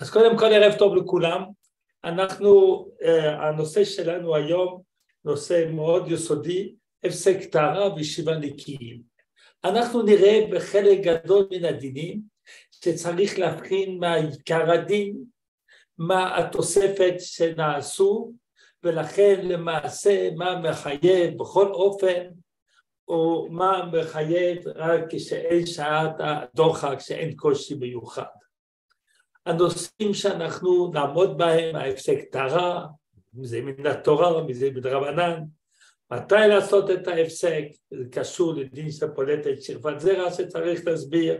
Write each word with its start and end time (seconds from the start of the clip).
אז 0.00 0.10
קודם 0.10 0.38
כל 0.38 0.46
ערב 0.46 0.78
טוב 0.78 0.96
לכולם, 0.96 1.44
אנחנו, 2.04 2.84
הנושא 3.38 3.84
שלנו 3.84 4.36
היום 4.36 4.82
נושא 5.24 5.70
מאוד 5.70 6.10
יסודי, 6.10 6.74
הפסק 7.04 7.44
טהרה 7.52 7.94
וישיבה 7.94 8.36
נקיים. 8.36 9.02
אנחנו 9.64 10.02
נראה 10.02 10.46
בחלק 10.52 10.98
גדול 11.00 11.46
מן 11.50 11.64
הדינים 11.64 12.20
שצריך 12.70 13.38
להבחין 13.38 13.98
מה 13.98 14.14
עיקר 14.14 14.70
הדין, 14.70 15.24
מה 15.98 16.38
התוספת 16.38 17.14
שנעשו, 17.18 18.32
ולכן 18.82 19.40
למעשה 19.48 20.30
מה 20.36 20.60
מחייב 20.60 21.38
בכל 21.38 21.66
אופן, 21.72 22.24
או 23.08 23.48
מה 23.50 23.90
מחייב 23.92 24.58
רק 24.74 25.00
כשאין 25.10 25.66
שעת 25.66 26.14
הדוחק, 26.18 26.96
שאין 27.00 27.36
קושי 27.36 27.74
מיוחד. 27.74 28.43
הנושאים 29.46 30.14
שאנחנו 30.14 30.90
נעמוד 30.94 31.38
בהם, 31.38 31.76
ההפסק 31.76 32.18
טהרה, 32.32 32.86
אם 33.38 33.44
זה 33.44 33.60
מן 33.62 33.86
התורה, 33.86 34.40
אם 34.40 34.52
זה 34.52 34.70
מדרבנן, 34.70 35.40
מתי 36.10 36.34
לעשות 36.48 36.90
את 36.90 37.08
ההפסק, 37.08 37.64
זה 37.90 38.04
קשור 38.12 38.54
לדין 38.54 38.90
של 38.90 39.08
פולטת 39.14 39.62
שכבת 39.62 40.00
זרע 40.00 40.30
שצריך 40.30 40.86
להסביר. 40.86 41.38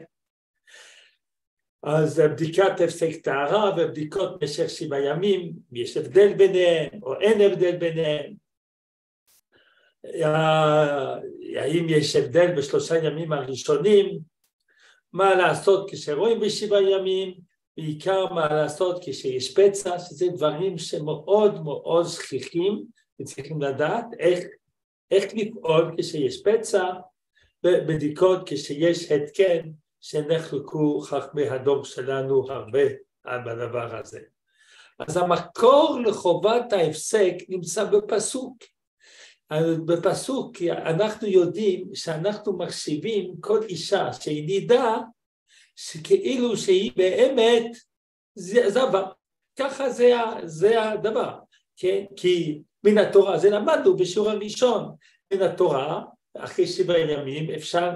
אז 1.83 2.21
בדיקת 2.21 2.81
הפסק 2.85 3.21
טהרה 3.23 3.71
ובדיקות 3.77 4.41
במשך 4.41 4.71
שבעה 4.71 5.05
ימים, 5.05 5.53
יש 5.73 5.97
הבדל 5.97 6.35
ביניהם 6.35 7.03
או 7.03 7.21
אין 7.21 7.41
הבדל 7.41 7.77
ביניהם. 7.77 8.35
האם 11.57 11.87
יש 11.89 12.17
הבדל 12.17 12.57
בשלושה 12.57 13.05
ימים 13.05 13.33
הראשונים, 13.33 14.19
מה 15.13 15.35
לעשות 15.35 15.91
כשרואים 15.91 16.41
בשבעה 16.41 16.83
ימים, 16.83 17.35
בעיקר 17.77 18.33
מה 18.33 18.55
לעשות 18.55 19.03
כשיש 19.03 19.55
פצע, 19.55 19.99
שזה 19.99 20.27
דברים 20.29 20.79
שמאוד 20.79 21.65
מאוד 21.65 22.07
שכיחים 22.07 22.85
וצריכים 23.21 23.63
לדעת 23.63 24.05
איך, 24.19 24.45
איך 25.11 25.25
לפעול 25.35 25.95
כשיש 25.99 26.43
פצע 26.43 26.85
ובדיקות 27.65 28.41
כשיש 28.47 29.13
התקן 29.13 29.71
שנחלקו 30.01 31.01
חכמי 31.01 31.49
הדור 31.49 31.85
שלנו 31.85 32.51
הרבה 32.51 32.85
בדבר 33.27 33.97
הזה. 33.97 34.21
אז 34.99 35.17
המקור 35.17 35.99
לחובת 36.07 36.73
ההפסק 36.73 37.35
נמצא 37.49 37.85
בפסוק. 37.85 38.57
בפסוק 39.87 40.57
אנחנו 40.63 41.29
יודעים 41.29 41.95
שאנחנו 41.95 42.59
מחשיבים 42.59 43.35
כל 43.41 43.63
אישה 43.63 44.13
שהיא 44.13 44.47
נידה 44.47 44.99
שכאילו 45.77 46.57
שהיא 46.57 46.93
באמת 46.97 47.65
זבה, 48.35 49.03
ככה 49.59 49.91
זה, 49.91 50.13
זה 50.45 50.83
הדבר, 50.83 51.39
כן? 51.77 52.05
כי 52.17 52.63
מן 52.85 52.99
התורה, 52.99 53.39
זה 53.39 53.51
למדנו 53.51 53.97
בשיעור 53.97 54.31
הראשון, 54.31 54.95
מן 55.33 55.43
התורה, 55.43 56.03
אחרי 56.39 56.67
שבעה 56.67 56.99
ימים 56.99 57.51
אפשר 57.51 57.91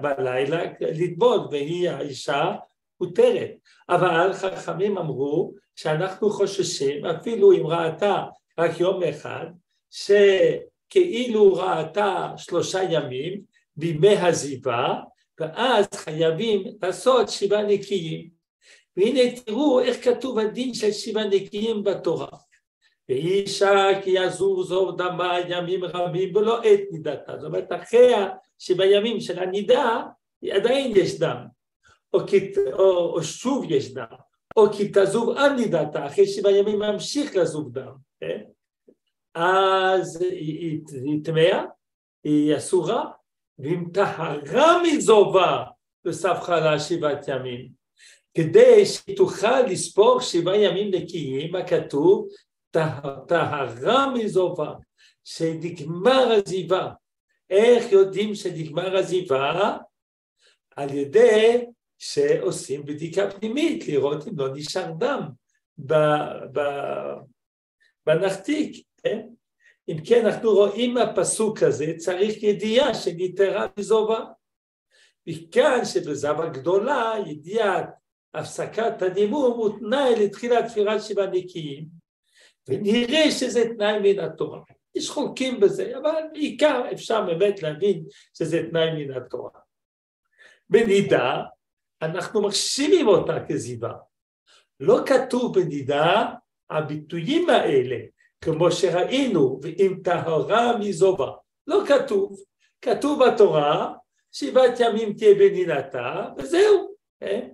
בלילה 0.00 0.62
לטבול 0.80 1.38
והיא 1.50 1.90
האישה 1.90 2.52
מותרת, 3.00 3.50
אבל 3.88 4.32
חכמים 4.32 4.98
אמרו 4.98 5.54
שאנחנו 5.76 6.30
חוששים 6.30 7.06
אפילו 7.06 7.52
אם 7.52 7.66
ראתה 7.66 8.24
רק 8.58 8.80
יום 8.80 9.02
אחד 9.02 9.46
שכאילו 9.90 11.54
ראתה 11.54 12.32
שלושה 12.36 12.82
ימים 12.82 13.40
בימי 13.76 14.16
הזיבה 14.16 14.94
ואז 15.40 15.86
חייבים 15.94 16.64
לעשות 16.82 17.28
שבעה 17.28 17.62
נקיים. 17.62 18.28
והנה 18.96 19.40
תראו 19.44 19.80
איך 19.80 20.04
כתוב 20.04 20.38
הדין 20.38 20.74
של 20.74 20.92
שבעה 20.92 21.24
נקיים 21.24 21.84
בתורה. 21.84 22.28
ואישה 23.08 23.74
כי 24.04 24.10
יזור 24.10 24.64
זור 24.64 24.96
דמה 24.96 25.38
ימים 25.48 25.84
רבים 25.84 26.36
ולא 26.36 26.62
עת 26.62 26.80
נידתה. 26.90 27.32
זאת 27.38 27.46
אומרת, 27.46 27.72
אחרי 27.72 28.12
שבימים 28.58 29.20
של 29.20 29.38
הנידה 29.38 30.02
עדיין 30.50 30.92
יש 30.96 31.18
דם, 31.18 31.46
או, 32.14 32.26
כי, 32.26 32.52
או, 32.72 33.14
או 33.14 33.22
שוב 33.22 33.64
יש 33.70 33.94
דם, 33.94 34.04
או 34.56 34.72
כי 34.72 34.90
תזוב 34.92 35.36
עד 35.36 35.52
נידתה, 35.52 36.06
אחרי 36.06 36.24
ימים 36.50 36.78
ממשיך 36.78 37.36
לזוב 37.36 37.72
דם. 37.72 37.92
כן? 38.20 38.40
אז 39.34 40.22
היא 40.22 41.24
טמאה, 41.24 41.64
היא 42.24 42.56
אסורה, 42.56 43.10
ואם 43.62 43.84
טהרה 43.94 44.82
מזובה 44.82 45.64
וספחה 46.04 46.60
לה 46.60 46.80
שבעת 46.80 47.28
ימים. 47.28 47.68
כדי 48.34 48.86
שתוכל 48.86 49.60
לספור 49.60 50.20
שבעה 50.20 50.56
ימים 50.56 50.94
נקיים, 50.94 51.56
הכתוב 51.56 52.28
טהרה 53.28 54.14
מזובה, 54.14 54.72
שנגמר 55.24 56.32
עזיבה. 56.32 56.90
איך 57.50 57.92
יודעים 57.92 58.34
שנגמר 58.34 58.96
עזיבה? 58.96 59.76
על 60.76 60.94
ידי 60.94 61.64
שעושים 61.98 62.84
בדיקה 62.84 63.30
פנימית, 63.30 63.88
לראות 63.88 64.28
אם 64.28 64.38
לא 64.38 64.48
נשאר 64.54 64.92
דם 64.98 65.28
בנחתיק, 68.06 68.86
כן? 69.02 69.26
אם 69.88 69.96
כן, 70.04 70.26
אנחנו 70.26 70.50
רואים 70.50 70.94
מהפסוק 70.94 71.62
הזה, 71.62 71.92
צריך 71.96 72.42
ידיעה 72.42 72.94
שניתרה 72.94 73.66
מזובה. 73.78 74.24
מכאן 75.26 75.84
שבזבה 75.84 76.48
גדולה, 76.48 77.14
ידיעת 77.26 77.86
הפסקת 78.34 79.02
הדימום 79.02 79.52
הוא 79.58 79.78
תנאי 79.78 80.24
לתחילת 80.24 80.66
תפילת 80.66 81.02
שבעה 81.02 81.26
נקיים, 81.26 81.86
ונראה 82.68 83.30
שזה 83.30 83.64
תנאי 83.76 83.98
מן 83.98 84.18
התורה. 84.18 84.60
יש 84.94 85.10
חולקים 85.10 85.60
בזה, 85.60 85.98
אבל 85.98 86.22
בעיקר 86.32 86.82
אפשר 86.92 87.26
באמת 87.26 87.62
להבין 87.62 88.04
שזה 88.34 88.62
תנאי 88.70 88.90
מן 88.90 89.16
התורה. 89.16 89.50
בנידה, 90.70 91.42
אנחנו 92.02 92.42
מחשיבים 92.42 93.08
אותה 93.08 93.44
כזיבה. 93.48 93.92
לא 94.80 94.98
כתוב 95.06 95.60
בנידה 95.60 96.26
הביטויים 96.70 97.50
האלה, 97.50 97.96
כמו 98.40 98.72
שראינו, 98.72 99.60
ואם 99.62 99.94
טהרה 100.04 100.78
מזובה. 100.78 101.30
לא 101.66 101.82
כתוב, 101.88 102.40
כתוב 102.82 103.24
בתורה, 103.24 103.94
שבעת 104.32 104.80
ימים 104.80 105.12
תהיה 105.12 105.34
בנינתה, 105.34 106.28
וזהו. 106.38 106.94
כן? 107.20 107.48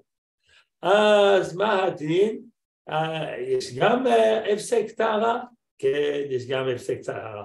אז 0.82 1.56
מה 1.56 1.84
הדין? 1.84 2.42
אה, 2.88 3.38
יש 3.38 3.74
גם 3.78 4.06
אה, 4.06 4.52
הפסק 4.52 4.90
טהרה? 4.96 5.40
כן, 5.78 6.22
יש 6.30 6.46
גם 6.48 6.68
הפסק 6.68 7.00
טהרה. 7.04 7.44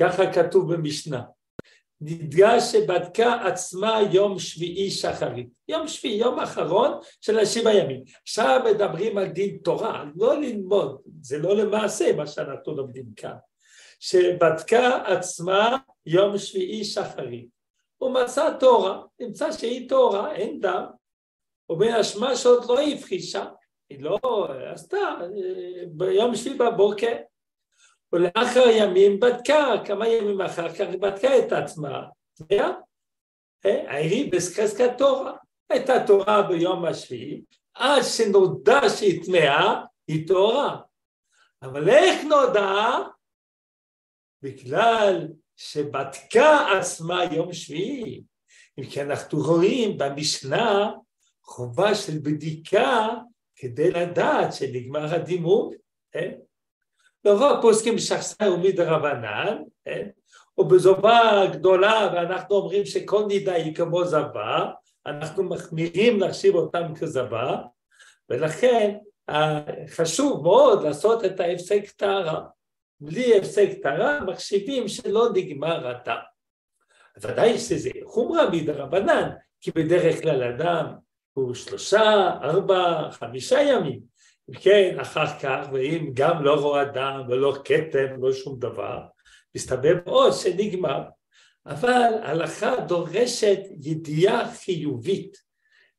ככה 0.00 0.32
כתוב 0.32 0.74
במשנה. 0.74 1.22
נדגש 2.00 2.62
שבדקה 2.62 3.34
עצמה 3.34 4.00
יום 4.12 4.38
שביעי 4.38 4.90
שחרית. 4.90 5.48
יום 5.68 5.88
שביעי, 5.88 6.16
יום 6.16 6.38
אחרון 6.38 6.98
של 7.20 7.38
השבעה 7.38 7.76
ימים. 7.76 8.02
עכשיו 8.22 8.60
מדברים 8.64 9.18
על 9.18 9.26
דין 9.26 9.58
תורה, 9.64 10.04
לא 10.16 10.40
ללמוד, 10.40 11.00
זה 11.22 11.38
לא 11.38 11.56
למעשה 11.56 12.12
מה 12.16 12.26
שאנחנו 12.26 12.76
לומדים 12.76 13.04
כאן. 13.16 13.34
שבדקה 14.00 14.96
עצמה 15.06 15.76
יום 16.06 16.38
שביעי 16.38 16.84
שחרית. 16.84 17.48
הוא 17.98 18.10
מצא 18.10 18.50
תורה, 18.60 19.02
נמצא 19.20 19.52
שהיא 19.52 19.88
תורה, 19.88 20.34
אין 20.34 20.60
דם. 20.60 20.84
ובין 21.70 21.94
השמע 21.94 22.36
שעוד 22.36 22.64
לא 22.68 22.80
הבחישה, 22.80 23.44
היא 23.90 24.02
לא 24.02 24.18
עשתה, 24.72 25.16
ביום 25.88 26.34
שביעי 26.34 26.58
בבוקר 26.58 27.16
ולאחר 28.12 28.64
ימים 28.72 29.20
בדקה, 29.20 29.74
כמה 29.84 30.08
ימים 30.08 30.40
אחר 30.40 30.72
כך 30.72 30.94
בדקה 31.00 31.38
את 31.38 31.52
עצמה, 31.52 32.02
היה, 32.50 32.68
העירי 33.64 34.30
בסקסקת 34.30 34.98
תורה, 34.98 35.32
הייתה 35.70 36.06
תורה 36.06 36.42
ביום 36.42 36.84
השביעי, 36.84 37.42
עד 37.74 38.02
שנודע 38.02 38.80
שהיא 38.88 39.24
טמאה, 39.24 39.82
היא 40.08 40.28
תורה. 40.28 40.80
אבל 41.62 41.88
איך 41.88 42.24
נודע? 42.24 42.98
בגלל 44.42 45.28
שבדקה 45.56 46.78
עצמה 46.78 47.24
יום 47.24 47.52
שביעי. 47.52 48.22
אם 48.78 48.84
כי 48.84 49.02
אנחנו 49.02 49.38
רואים 49.38 49.98
במשנה 49.98 50.92
חובה 51.42 51.94
של 51.94 52.18
בדיקה 52.22 53.08
כדי 53.56 53.90
לדעת 53.90 54.52
שנגמר 54.52 55.14
הדימום, 55.14 55.70
לרוב 57.24 57.58
פוסקים 57.62 57.96
בשחסר 57.96 58.52
ומדרבנן, 58.54 59.62
כן? 59.84 60.08
ובזובה 60.58 61.42
גדולה, 61.52 62.10
ואנחנו 62.14 62.56
אומרים 62.56 62.84
שכל 62.84 63.24
נידה 63.28 63.54
היא 63.54 63.74
כמו 63.74 64.04
זבה, 64.04 64.70
אנחנו 65.06 65.42
מחמירים 65.42 66.20
להחשיב 66.20 66.54
אותם 66.54 66.94
כזבה, 66.94 67.56
ולכן 68.28 68.96
חשוב 69.88 70.42
מאוד 70.42 70.82
לעשות 70.82 71.24
את 71.24 71.40
ההפסק 71.40 71.90
טהרה. 71.90 72.40
בלי 73.00 73.38
הפסק 73.38 73.68
טהרה 73.82 74.20
מחשיבים 74.20 74.88
שלא 74.88 75.28
נגמר 75.34 75.88
הטעם. 75.88 76.18
ודאי 77.20 77.58
שזה 77.58 77.90
חומרה 78.04 78.50
מדרבנן, 78.50 79.30
כי 79.60 79.70
בדרך 79.70 80.22
כלל 80.22 80.42
אדם 80.42 80.86
הוא 81.32 81.54
שלושה, 81.54 82.30
ארבע, 82.42 83.10
חמישה 83.10 83.62
ימים. 83.62 84.00
כן, 84.54 84.96
אחר 85.00 85.38
כך, 85.42 85.66
ואם 85.72 86.10
גם 86.14 86.44
לא 86.44 86.54
רואה 86.54 86.84
דם 86.84 87.20
ולא 87.28 87.54
כתם, 87.64 88.22
לא 88.22 88.32
שום 88.32 88.58
דבר, 88.58 89.06
מסתבר 89.56 89.94
מאוד 90.06 90.32
שנגמר. 90.32 91.02
אבל 91.66 92.22
הלכה 92.22 92.80
דורשת 92.88 93.58
ידיעה 93.80 94.54
חיובית. 94.54 95.36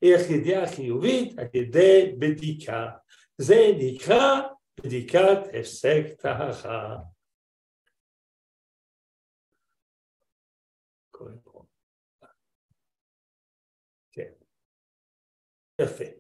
איך 0.02 0.30
ידיעה 0.30 0.68
חיובית? 0.76 1.40
על 1.40 1.48
ידי 1.54 2.16
בדיקה. 2.20 2.88
זה 3.38 3.72
נקרא 3.78 4.42
בדיקת 4.84 5.40
הפסק 5.60 6.04
טהרה. 6.20 6.98
כן. 14.12 14.32
יפה. 15.82 16.19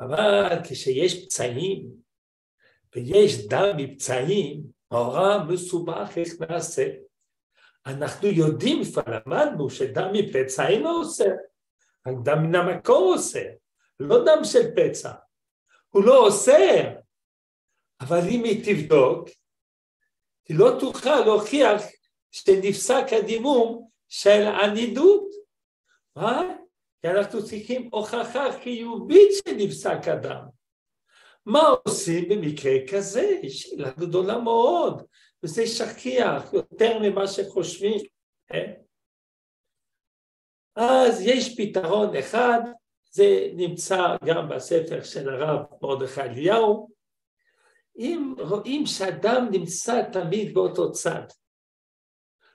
אבל 0.00 0.56
כשיש 0.64 1.24
פצעים 1.24 1.86
ויש 2.94 3.46
דם 3.46 3.76
מפצעים, 3.76 4.62
נורא 4.92 5.38
מסובך 5.48 6.12
איך 6.16 6.28
נעשה. 6.40 6.88
אנחנו 7.86 8.28
יודעים, 8.28 8.82
כבר 8.84 9.02
למדנו 9.06 9.70
שדם 9.70 10.08
מפצע 10.12 10.68
אינו 10.68 10.90
עושה, 10.90 11.24
רק 12.06 12.14
דם 12.24 12.42
מן 12.42 12.54
המקור 12.54 13.14
עושה, 13.14 13.42
לא 14.00 14.24
דם 14.24 14.44
של 14.44 14.74
פצע. 14.76 15.12
הוא 15.88 16.04
לא 16.04 16.26
אוסר, 16.26 16.94
אבל 18.00 18.20
אם 18.30 18.44
היא 18.44 18.64
תבדוק, 18.64 19.28
היא 20.48 20.58
לא 20.58 20.76
תוכל 20.80 21.20
להוכיח 21.20 21.82
שנפסק 22.30 23.04
הדימום 23.12 23.88
של 24.08 24.46
ענידות. 24.62 25.24
מה? 26.16 26.42
כי 27.04 27.10
אנחנו 27.10 27.44
צריכים 27.44 27.88
הוכחה 27.92 28.46
חיובית 28.62 29.30
שנפסק 29.32 30.08
הדם. 30.08 30.44
מה 31.46 31.60
עושים 31.84 32.28
במקרה 32.28 32.72
כזה? 32.92 33.40
שאלה 33.48 33.90
גדולה 33.90 34.38
מאוד, 34.38 35.02
וזה 35.42 35.66
שכיח 35.66 36.52
יותר 36.52 36.98
ממה 36.98 37.26
שחושבים. 37.26 38.00
כן? 38.48 38.72
אז 40.76 41.20
יש 41.20 41.56
פתרון 41.56 42.16
אחד, 42.16 42.60
זה 43.10 43.48
נמצא 43.54 44.16
גם 44.24 44.48
בספר 44.48 45.02
של 45.02 45.28
הרב 45.28 45.66
מרדכי 45.82 46.20
אליהו, 46.20 46.90
אם 47.96 48.34
רואים 48.38 48.86
שאדם 48.86 49.48
נמצא 49.50 50.02
תמיד 50.12 50.54
באותו 50.54 50.92
צד, 50.92 51.26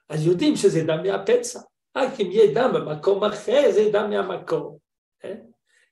אז 0.10 0.26
יודעים 0.26 0.56
שזה 0.56 0.84
דם 0.88 1.04
מהפצע, 1.04 1.60
רק 2.00 2.20
אם 2.20 2.32
יהיה 2.32 2.54
דם 2.54 2.72
במקום 2.74 3.24
אחר 3.24 3.72
זה 3.72 3.90
דם 3.92 4.10
מהמקור. 4.10 4.80
כן? 5.20 5.38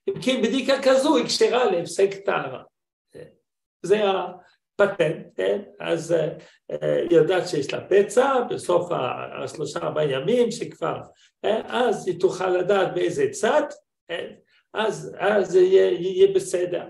אם 0.09 0.13
כן 0.21 0.41
בדיקה 0.41 0.73
כזו 0.83 1.15
היא 1.15 1.25
כשרה 1.25 1.65
להפסק 1.71 2.09
טהרה. 2.25 2.63
זה 3.83 4.01
הפטנט, 4.03 5.25
כן? 5.35 5.61
אז 5.79 6.15
היא 6.69 7.11
יודעת 7.11 7.47
שיש 7.47 7.73
לה 7.73 7.87
פצע 7.89 8.41
בסוף 8.49 8.89
השלושה 9.43 9.79
ארבעה 9.79 10.11
ימים 10.11 10.51
שכבר, 10.51 10.97
אז 11.43 12.07
היא 12.07 12.19
תוכל 12.19 12.49
לדעת 12.49 12.93
באיזה 12.93 13.25
צד, 13.31 13.63
אז, 14.73 15.15
אז 15.19 15.55
יהיה, 15.55 15.91
יהיה 15.91 16.27
בסדר. 16.35 16.83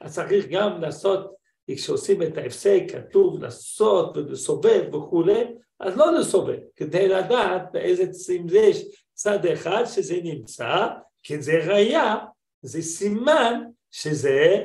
אז 0.00 0.14
צריך 0.14 0.46
גם 0.50 0.80
לעשות, 0.80 1.34
כשעושים 1.70 2.22
את 2.22 2.38
ההפסק, 2.38 2.82
כתוב 2.92 3.42
לעשות 3.42 4.16
ולסובב 4.16 4.94
וכולי, 4.94 5.44
אז 5.80 5.96
לא 5.96 6.12
לסובב, 6.12 6.58
כדי 6.76 7.08
לדעת 7.08 7.62
באיזה, 7.72 8.02
אם 8.36 8.46
יש 8.52 9.04
צד 9.12 9.46
אחד 9.46 9.84
שזה 9.84 10.20
נמצא, 10.24 10.86
כי 11.22 11.42
זה 11.42 11.52
ראייה, 11.66 12.16
זה 12.62 12.82
סימן 12.82 13.64
שזה 13.90 14.64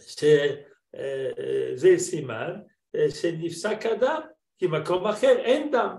שזה 0.00 1.94
סימן 1.98 2.60
שנפסק 3.08 3.86
הדם, 3.86 4.20
כי 4.58 4.66
מקום 4.66 5.06
אחר 5.06 5.38
אין 5.38 5.70
דם. 5.70 5.96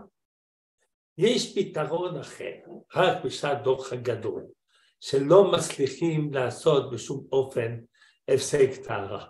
יש 1.17 1.57
פתרון 1.57 2.19
אחר, 2.19 2.53
רק 2.95 3.23
בשעת 3.25 3.63
דוח 3.63 3.94
הגדול, 3.94 4.45
שלא 5.00 5.51
מצליחים 5.51 6.33
לעשות 6.33 6.91
בשום 6.91 7.27
אופן 7.31 7.79
הפסק 8.27 8.69
טהרה. 8.83 9.25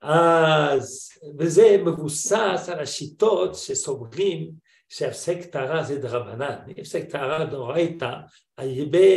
אז, 0.00 1.10
וזה 1.38 1.76
מבוסס 1.84 2.68
על 2.72 2.80
השיטות 2.80 3.54
שסוברים 3.54 4.50
שהפסק 4.88 5.44
טהרה 5.44 5.82
זה 5.82 5.98
דרבנן. 5.98 6.58
הפסק 6.78 7.10
טהרה 7.10 7.44
דאורייתא, 7.44 8.10
הרבה 8.58 9.08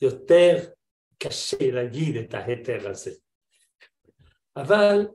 יותר 0.00 0.56
קשה 1.18 1.70
להגיד 1.70 2.16
את 2.16 2.34
ההיתר 2.34 2.90
הזה. 2.90 3.10
אבל 4.56 5.06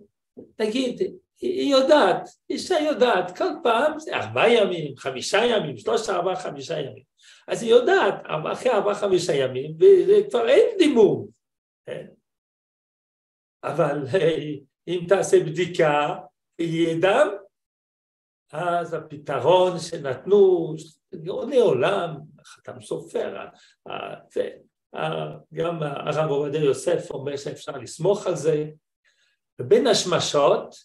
נגיד, 0.59 1.01
היא 1.41 1.71
יודעת, 1.71 2.29
אישה 2.49 2.75
יודעת, 2.79 3.37
כל 3.37 3.53
פעם 3.63 3.99
זה 3.99 4.15
ארבעה 4.15 4.53
ימים, 4.53 4.97
חמישה 4.97 5.37
ימים, 5.45 5.77
שלושה, 5.77 6.15
ארבעה, 6.15 6.35
חמישה 6.35 6.79
ימים. 6.79 7.03
אז 7.47 7.63
היא 7.63 7.71
יודעת, 7.71 8.13
אחרי 8.51 8.71
ארבעה, 8.71 8.95
חמישה 8.95 9.33
ימים, 9.33 9.77
וכבר 10.07 10.49
אין 10.49 10.77
דימום. 10.77 11.27
כן? 11.85 12.05
אבל 13.63 14.05
אם 14.87 15.05
תעשה 15.07 15.43
בדיקה, 15.43 16.15
יהיה 16.59 16.95
דם, 17.01 17.27
אז 18.51 18.93
הפתרון 18.93 19.79
שנתנו, 19.79 20.73
גאוני 21.15 21.57
עולם, 21.57 22.17
חתם 22.45 22.81
סופר, 22.81 23.45
גם 25.53 25.83
הרב 25.83 26.29
עובדיה 26.29 26.63
יוסף 26.63 27.11
אומר 27.11 27.37
שאפשר 27.37 27.71
לסמוך 27.71 28.27
על 28.27 28.35
זה, 28.35 28.65
ובין 29.59 29.87
השמשות 29.87 30.75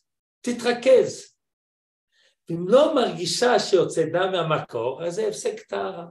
תתרכז. 0.41 1.37
אם 2.51 2.69
לא 2.69 2.95
מרגישה 2.95 3.59
שיוצא 3.59 4.05
דם 4.13 4.33
מהמקור, 4.33 5.05
אז 5.05 5.15
זה 5.15 5.29
הפסק 5.29 5.61
טהרה. 5.61 6.07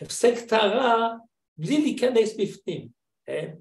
הפסק 0.00 0.34
טהרה 0.48 1.10
בלי 1.56 1.80
להיכנס 1.80 2.36
בפנים, 2.40 2.88
כן? 3.26 3.54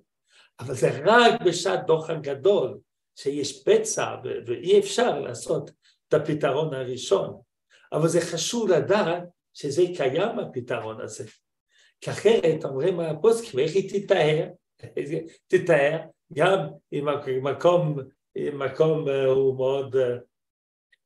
אבל 0.59 0.73
זה 0.73 0.89
רק 1.05 1.41
בשעת 1.41 1.85
דוחן 1.85 2.21
גדול, 2.21 2.79
שיש 3.21 3.63
פצע 3.63 4.15
ואי 4.45 4.79
אפשר 4.79 5.19
לעשות 5.19 5.71
את 6.07 6.13
הפתרון 6.13 6.73
הראשון. 6.73 7.41
אבל 7.93 8.07
זה 8.07 8.21
חשוב 8.21 8.69
לדעת 8.69 9.23
שזה 9.53 9.81
קיים 9.97 10.39
הפתרון 10.39 11.01
הזה. 11.01 11.25
כי 12.01 12.11
אחרת 12.11 12.65
אומרים 12.65 12.99
הפוסקים, 12.99 13.59
איך 13.59 13.75
היא 13.75 14.03
תתאר? 14.05 14.47
תתאר 15.51 15.97
גם 16.33 16.59
אם 16.93 17.07
המקום, 17.07 17.97
מקום 18.53 19.09
אה, 19.09 19.25
הוא 19.25 19.57
מאוד 19.57 19.95
אה, 19.95 20.17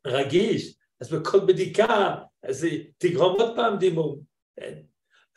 רגיש, 0.07 0.75
אז 1.01 1.11
בכל 1.13 1.39
בדיקה, 1.39 2.15
אז 2.43 2.67
תגרום 2.97 3.41
עוד 3.41 3.55
פעם 3.55 3.77
דימום. 3.77 4.19
כן? 4.55 4.81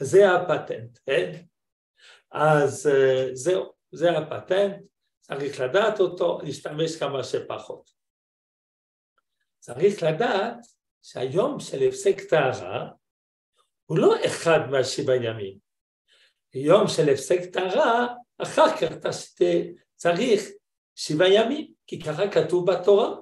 זה 0.01 0.33
הפטנט, 0.33 0.99
כן? 1.07 1.33
אז 2.33 2.87
אה, 2.87 3.29
זהו, 3.33 3.73
זה 3.93 4.19
הפטנט, 4.19 4.83
צריך 5.29 5.61
לדעת 5.61 6.01
אותו, 6.01 6.39
להשתמש 6.43 6.97
כמה 6.97 7.25
שפחות. 7.25 7.91
צריך 9.59 10.03
לדעת 10.03 10.59
שהיום 11.03 11.61
של 11.61 11.89
הפסק 11.89 12.21
טהרה 12.31 12.89
הוא 13.87 13.99
לא 13.99 14.15
אחד 14.27 14.59
מהשבעה 14.71 15.17
ימים. 15.17 15.59
יום 16.55 16.89
של 16.89 17.09
הפסק 17.13 17.41
טהרה 17.53 18.07
אחר 18.39 18.77
כך 18.77 18.97
צריך 19.95 20.43
שבעה 20.95 21.29
ימים, 21.29 21.73
כי 21.87 22.03
ככה 22.03 22.31
כתוב 22.31 22.71
בתורה. 22.71 23.17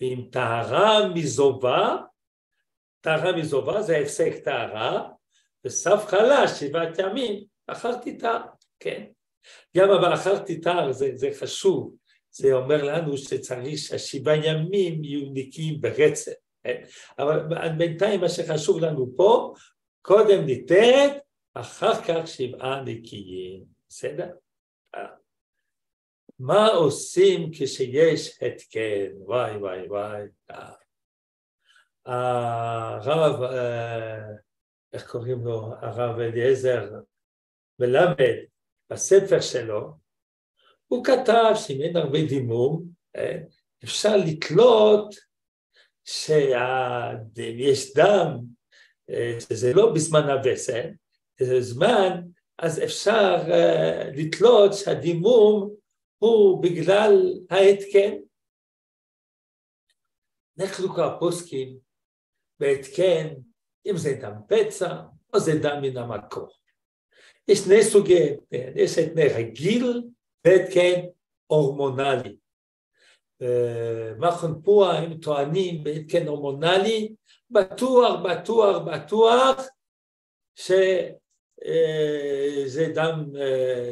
ואם 0.00 0.28
טהרה 0.32 1.08
מזובה, 1.14 1.96
טהרה 3.00 3.36
מזובה 3.36 3.82
זה 3.82 3.96
הפסק 3.96 4.32
טהרה, 4.44 5.08
וסף 5.64 6.04
חלש 6.06 6.50
שבעת 6.50 6.98
ימים, 6.98 7.44
אחר 7.66 7.98
תיטר, 7.98 8.38
כן. 8.80 9.04
גם 9.76 9.90
אבל 9.90 10.14
אחר 10.14 10.38
תיטר 10.38 10.92
זה, 10.92 11.10
זה 11.14 11.28
חשוב, 11.40 11.94
זה 12.30 12.52
אומר 12.52 12.84
לנו 12.84 13.16
שצריך 13.16 13.78
שהשבעה 13.78 14.36
ימים 14.36 15.04
יהיו 15.04 15.30
נקיים 15.32 15.80
ברצף. 15.80 16.32
כן? 16.64 16.82
אבל 17.18 17.40
בינתיים 17.78 18.20
מה 18.20 18.28
שחשוב 18.28 18.80
לנו 18.80 19.12
פה, 19.16 19.54
קודם 20.02 20.46
ניתרת, 20.46 21.12
אחר 21.54 22.02
כך 22.02 22.26
שבעה 22.26 22.82
נקיים. 22.84 23.64
בסדר? 23.88 24.28
מה 26.38 26.66
עושים 26.66 27.50
כשיש 27.52 28.42
התקן? 28.42 29.12
וואי 29.14 29.56
וואי 29.56 29.88
וואי. 29.88 30.22
הרב, 32.06 33.42
איך 34.92 35.10
קוראים 35.10 35.44
לו? 35.44 35.72
הרב 35.80 36.20
אליעזר 36.20 36.90
מלמד 37.78 38.36
בספר 38.90 39.40
שלו, 39.40 39.90
הוא 40.86 41.04
כתב 41.04 41.52
שאם 41.54 41.80
אין 41.82 41.96
הרבה 41.96 42.18
דימום, 42.28 42.84
אפשר 43.84 44.16
לתלות 44.16 45.14
שיש 46.04 47.94
דם, 47.96 48.38
שזה 49.40 49.72
לא 49.74 49.92
בזמן 49.94 50.30
הווסת, 50.30 50.84
איזה 51.40 51.60
זמן, 51.60 52.20
אז 52.58 52.82
אפשר 52.84 53.36
uh, 53.46 54.16
לתלות 54.16 54.74
שהדימום 54.74 55.74
הוא 56.18 56.62
בגלל 56.62 57.12
ההתקן. 57.50 58.16
אנחנו 60.60 60.88
כבר 60.88 61.16
פוסקים 61.20 61.78
בהתקן, 62.60 63.34
אם 63.86 63.96
זה 63.96 64.18
דם 64.20 64.34
פצע 64.48 65.02
או 65.34 65.40
זה 65.40 65.52
דם 65.62 65.82
מן 65.82 65.96
המקור. 65.96 66.55
יש 67.48 67.58
שני 67.58 67.84
סוגי 67.84 68.22
התקן, 68.24 68.72
יש 68.74 68.98
התקן 68.98 69.20
רגיל 69.36 70.02
והתקן 70.44 71.00
הורמונלי. 71.46 72.36
מכון 74.18 74.62
פועה 74.64 74.98
הם 74.98 75.20
טוענים 75.20 75.84
בהתקן 75.84 76.26
הורמונלי, 76.26 77.14
בטוח, 77.50 78.20
בטוח, 78.24 78.76
בטוח 78.82 79.66
שזה 80.54 81.12
דם, 82.94 83.24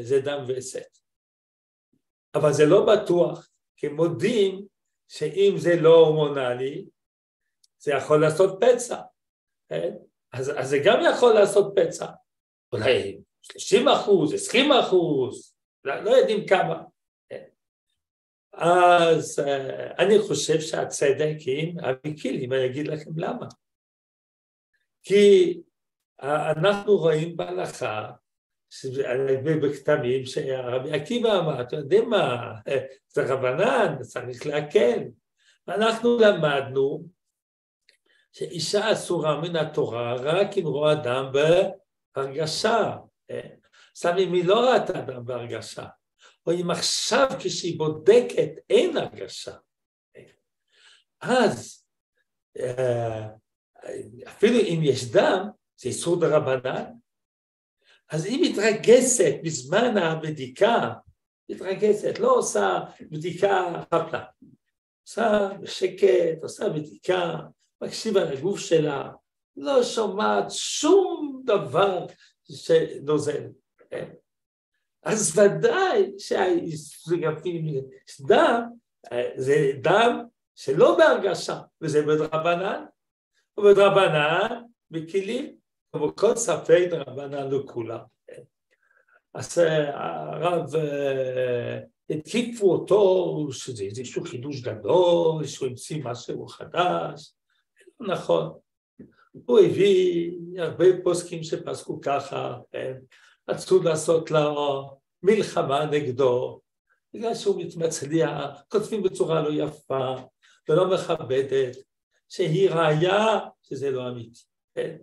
זה 0.01 0.21
דם 0.21 0.45
וסת. 0.49 0.99
אבל 2.35 2.53
זה 2.53 2.67
לא 2.67 2.87
בטוח, 2.87 3.49
כי 3.77 3.89
מודים 3.89 4.67
שאם 5.09 5.55
זה 5.59 5.77
לא 5.81 5.95
הורמונלי, 5.95 6.87
זה 7.79 7.93
יכול 7.93 8.21
לעשות 8.21 8.61
פצע. 8.61 9.01
כן? 9.69 9.95
אז, 10.33 10.53
אז 10.57 10.69
זה 10.69 10.79
גם 10.85 11.01
יכול 11.13 11.35
לעשות 11.35 11.75
פצע. 11.77 12.07
אולי 12.73 13.19
30 13.53 13.89
אחוז, 13.89 14.35
20 14.35 14.73
אחוז, 14.73 15.55
לא, 15.85 16.01
לא 16.01 16.11
יודעים 16.11 16.47
כמה. 16.47 16.83
כן? 17.29 17.45
אז 18.53 19.39
uh, 19.39 19.99
אני 19.99 20.19
חושב 20.19 20.61
שהצדק 20.61 21.37
עם 21.47 21.79
אביקילים, 21.79 22.53
אני 22.53 22.67
אגיד 22.67 22.89
לכם 22.89 23.11
למה. 23.17 23.47
כי 25.03 25.61
אנחנו 26.23 26.97
רואים 26.97 27.37
בהלכה, 27.37 28.11
בכתבים 29.63 30.27
שרבי 30.27 30.93
עקיבא 30.93 31.39
אמר, 31.39 31.61
אתם 31.61 31.77
יודעים 31.77 32.11
מה, 32.11 32.55
זה 33.09 33.35
רבנן, 33.35 34.03
צריך 34.03 34.47
להקל. 34.47 35.01
ואנחנו 35.67 36.19
למדנו 36.19 37.05
שאישה 38.33 38.93
אסורה 38.93 39.41
מן 39.41 39.57
התורה 39.57 40.15
רק 40.15 40.59
אם 40.59 40.67
רואה 40.67 40.93
אדם 40.93 41.33
בהרגשה. 42.17 42.97
עכשיו 43.93 44.19
אם 44.19 44.33
היא 44.33 44.45
לא 44.45 44.71
ראתה 44.71 44.99
אדם 44.99 45.25
בהרגשה, 45.25 45.87
או 46.47 46.53
אם 46.53 46.71
עכשיו 46.71 47.29
כשהיא 47.39 47.79
בודקת 47.79 48.51
אין 48.71 48.97
הרגשה, 48.97 49.55
אז 51.21 51.87
אה, 52.59 53.27
אפילו 54.29 54.59
אם 54.61 54.81
יש 54.83 55.05
דם, 55.05 55.49
זה 55.77 55.89
איסור 55.89 56.21
דרבנן, 56.21 56.85
אז 58.11 58.25
היא 58.25 58.51
מתרגסת 58.51 59.35
בזמן 59.45 59.97
הבדיקה, 59.97 60.93
מתרגסת, 61.49 62.19
לא 62.19 62.33
עושה 62.33 62.79
בדיקה 63.01 63.83
חפלה, 63.95 64.25
עושה 65.03 65.49
בשקט, 65.61 66.43
עושה 66.43 66.69
בדיקה, 66.69 67.37
מקשיבה 67.83 68.25
לגוף 68.25 68.59
שלה, 68.59 69.11
לא 69.57 69.83
שומעת 69.83 70.45
שום 70.51 71.43
דבר 71.45 72.07
שנוזל. 72.51 73.47
כן? 73.91 74.11
אז 75.03 75.39
ודאי 75.39 76.13
שהאיסוגפים 76.19 77.85
דם, 78.21 78.63
זה 79.37 79.73
דם 79.83 80.25
שלא 80.55 80.97
בהרגשה, 80.99 81.61
וזה 81.81 82.03
בדרבנן, 82.03 82.85
ובדרבנן 83.59 84.63
בכלים, 84.91 85.57
וכל 85.97 86.37
ספק 86.37 86.87
דרבנן 86.91 87.51
לכולם. 87.51 88.01
כן? 88.27 88.43
אז 89.35 89.59
הרב 89.93 90.71
התקיפו 92.11 92.73
אותו, 92.73 93.49
שזה 93.53 93.85
איזשהו 93.85 94.25
חידוש 94.25 94.61
גדול, 94.61 95.47
שהוא 95.47 95.69
המציא 95.69 96.05
משהו 96.05 96.47
חדש, 96.47 97.35
נכון. 98.01 98.59
הוא 99.47 99.61
הביא 99.61 100.31
הרבה 100.59 100.85
פוסקים 101.03 101.43
שפסקו 101.43 102.01
ככה, 102.01 102.59
כן? 102.73 102.95
רצו 103.49 103.83
לעשות 103.83 104.31
לו 104.31 104.91
מלחמה 105.23 105.85
נגדו, 105.85 106.61
בגלל 107.15 107.35
שהוא 107.35 107.63
מצליח, 107.77 108.63
כותבים 108.69 109.03
בצורה 109.03 109.43
לא 109.43 109.65
יפה 109.65 110.15
ולא 110.69 110.95
מכבדת, 110.95 111.77
שהיא 112.29 112.71
ראיה 112.71 113.39
שזה 113.63 113.91
לא 113.91 114.09
אמיתי. 114.09 114.41
כן? 114.75 114.97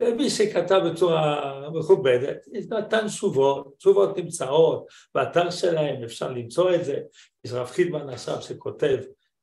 ומי 0.00 0.30
שכתב 0.30 0.80
בצורה 0.92 1.70
מכובדת, 1.70 2.36
נתן 2.52 3.06
תשובות, 3.06 3.74
תשובות 3.78 4.18
נמצאות 4.18 4.86
באתר 5.14 5.50
שלהם, 5.50 6.04
אפשר 6.04 6.30
למצוא 6.30 6.74
את 6.74 6.84
זה, 6.84 7.00
יש 7.44 7.52
רב 7.52 7.66
חידמן 7.66 8.08
עכשיו 8.08 8.42
שכותב 8.42 8.98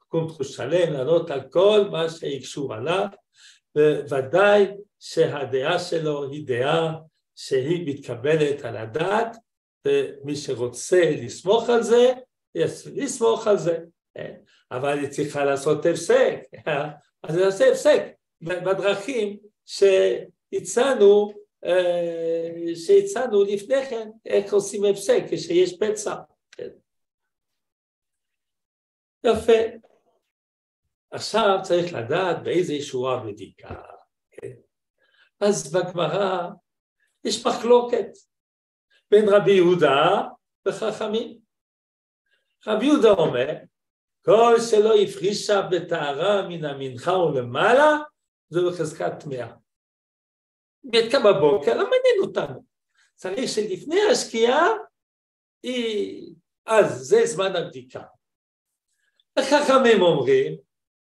קונטרוס 0.08 0.56
שלם, 0.56 0.94
לענות 0.94 1.32
על 1.32 1.42
כל 1.50 1.88
מה 1.92 2.10
שהקשור 2.10 2.74
עליו, 2.74 3.08
וודאי 3.78 4.68
שהדעה 5.00 5.80
שלו 5.80 6.32
היא 6.32 6.48
דעה 6.48 6.94
שהיא 7.36 7.88
מתקבלת 7.88 8.66
על 8.66 8.78
הדעת, 8.78 9.38
ומי 9.86 10.36
שרוצה 10.36 11.12
לסמוך 11.24 11.70
על 11.70 11.84
זה, 11.84 12.14
לסמוך 12.96 13.48
על 13.48 13.58
זה, 13.58 13.78
כן? 14.14 14.36
אבל 14.72 15.00
היא 15.00 15.10
צריכה 15.10 15.46
לעשות 15.46 15.86
הפסק, 15.86 16.40
אז 17.24 17.38
היא 17.38 17.46
עושה 17.46 17.72
הפסק 17.72 18.04
בדרכים 18.42 19.38
שהצענו, 19.66 21.32
אה, 21.66 22.76
שהצענו 22.76 23.44
לפני 23.44 23.86
כן, 23.90 24.10
איך 24.26 24.54
עושים 24.54 24.86
הפסק 24.86 25.24
כשיש 25.32 25.78
פצע. 25.80 26.16
כן? 26.52 26.70
יפה. 29.24 29.91
עכשיו 31.12 31.60
צריך 31.64 31.94
לדעת 31.94 32.44
באיזה 32.44 32.74
ישועה 32.74 33.24
בדיקה. 33.24 33.82
כן? 34.32 34.52
אז 35.40 35.74
בגמרא 35.74 36.50
יש 37.24 37.46
מחלוקת 37.48 38.08
בין 39.12 39.30
רבי 39.30 39.52
יהודה 39.52 40.22
וחכמים. 40.68 41.40
רבי 42.68 42.86
יהודה 42.86 43.10
אומר, 43.10 43.48
כל 44.26 44.56
שלא 44.70 44.94
הפרישה 44.96 45.62
בטהרה 45.72 46.48
מן 46.50 46.66
המנחה 46.66 47.18
ולמעלה, 47.18 47.98
זה 48.50 48.60
בחזקת 48.70 49.12
טמאה. 49.20 49.54
בית 50.84 51.12
קם 51.12 51.24
בבוקר, 51.24 51.74
לא 51.78 51.84
מעניין 51.84 52.16
אותנו. 52.22 52.64
צריך 53.16 53.50
שלפני 53.50 54.02
השקיעה, 54.12 54.68
היא... 55.64 56.36
אז 56.66 57.02
זה 57.02 57.26
זמן 57.26 57.56
הבדיקה. 57.56 58.04
החכמים 59.38 60.02
אומרים, 60.02 60.58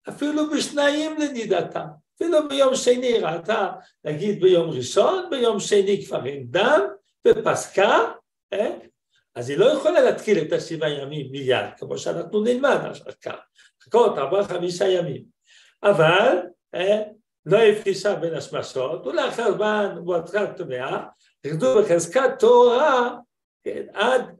אפילו 0.09 0.49
בשניים 0.49 1.17
לנידתה, 1.19 1.85
אפילו 2.15 2.49
ביום 2.49 2.75
שני 2.75 3.19
ראתה, 3.19 3.71
נגיד 4.03 4.41
ביום 4.41 4.69
ראשון, 4.69 5.27
ביום 5.29 5.59
שני 5.59 6.05
כבר 6.05 6.25
אין 6.25 6.45
דם, 6.49 6.81
ופסקה, 7.27 8.11
אה? 8.53 8.77
אז 9.35 9.49
היא 9.49 9.57
לא 9.57 9.65
יכולה 9.65 10.01
להתחיל 10.01 10.37
את 10.41 10.53
השבעה 10.53 10.89
ימים 10.89 11.31
מיד, 11.31 11.65
כמו 11.77 11.97
שאנחנו 11.97 12.43
נלמד 12.43 12.77
אחר 12.91 13.11
כך, 13.21 13.35
לחכות 13.81 14.17
ארבעה 14.17 14.43
חמישה 14.43 14.87
ימים, 14.87 15.23
אבל 15.83 16.37
אה? 16.75 17.01
לא 17.45 17.57
הפרישה 17.57 18.15
בין 18.15 18.33
השמשות, 18.33 19.07
ולאחר 19.07 19.53
זמן 19.53 19.95
הוא 19.97 20.15
התחל 20.15 20.45
טמאה, 20.45 21.03
ירדו 21.45 21.81
בחזקת 21.81 22.29
תורה 22.39 23.17
כן, 23.63 23.85
עד, 23.93 24.35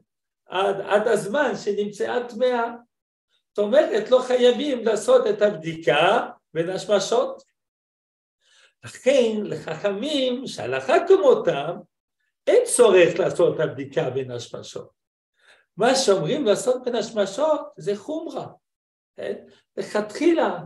עד, 0.46 0.80
עד 0.80 1.08
הזמן 1.08 1.56
שנמצאה 1.56 2.28
טמאה. 2.28 2.72
זאת 3.56 3.64
אומרת, 3.64 4.10
לא 4.10 4.18
חייבים 4.26 4.84
לעשות 4.84 5.26
את 5.26 5.42
הבדיקה 5.42 6.28
בין 6.54 6.70
השמשות. 6.70 7.42
לכן 8.84 9.42
לחכמים 9.44 10.46
שהלכה 10.46 10.94
כמותם, 11.08 11.76
אין 12.46 12.64
צורך 12.64 13.18
לעשות 13.18 13.54
את 13.54 13.60
הבדיקה 13.60 14.10
בין 14.10 14.30
השמשות. 14.30 14.90
מה 15.76 15.94
שאומרים 15.94 16.44
לעשות 16.44 16.84
בין 16.84 16.94
השמשות 16.94 17.60
זה 17.76 17.96
חומרה. 17.96 18.46
כן? 19.16 19.34
לכתחילה, 19.76 20.60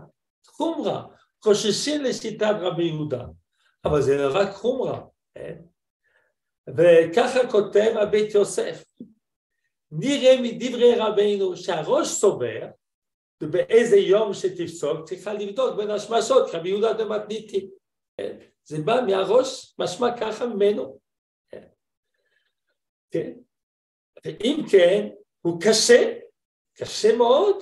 חומרה. 0.46 1.06
חוששים 1.44 2.02
לשיטת 2.02 2.54
רבי 2.60 2.84
יהודה, 2.84 3.24
אבל 3.84 4.02
זה 4.02 4.26
רק 4.26 4.52
חומרה. 4.52 5.00
כן? 5.34 5.56
וככה 6.76 7.50
כותב 7.50 7.92
הבית 8.02 8.34
יוסף, 8.34 8.84
נראה 9.90 10.40
מדברי 10.42 10.94
רבינו 10.96 11.56
שהראש 11.56 12.08
סובר 12.08 12.79
ובאיזה 13.42 13.96
יום 13.96 14.34
שתפסוק 14.34 15.08
צריכה 15.08 15.32
לבדוק 15.32 15.76
בין 15.76 15.90
השמשות, 15.90 16.50
רבי 16.54 16.68
יהודה 16.68 16.92
דמתניתי. 16.92 17.70
כן? 18.16 18.36
זה 18.64 18.78
בא 18.84 19.00
מהראש, 19.06 19.74
משמע 19.78 20.16
ככה 20.20 20.46
ממנו. 20.46 20.98
כן? 21.48 21.66
כן? 23.10 23.32
ואם 24.24 24.64
כן, 24.70 25.08
הוא 25.40 25.60
קשה, 25.60 26.18
קשה 26.74 27.16
מאוד. 27.16 27.56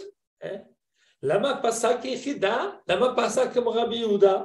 למה 1.22 1.60
פסק 1.62 1.96
יחידה? 2.04 2.70
למה 2.88 3.14
פסק 3.16 3.52
כמו 3.54 3.70
רבי 3.70 3.96
יהודה? 3.96 4.42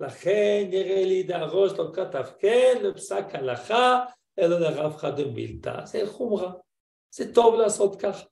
לכן 0.00 0.66
נראה 0.70 1.04
לי 1.04 1.22
דהראש 1.22 1.72
לא 1.72 1.90
כתב 1.94 2.24
כן 2.38 2.78
לפסק 2.82 3.24
הלכה, 3.32 4.04
אלא 4.38 4.60
לרב 4.60 5.00
דמילתא. 5.16 5.84
זה 5.84 6.06
חומרה, 6.06 6.52
זה 7.14 7.34
טוב 7.34 7.54
לעשות 7.54 8.00
ככה, 8.00 8.24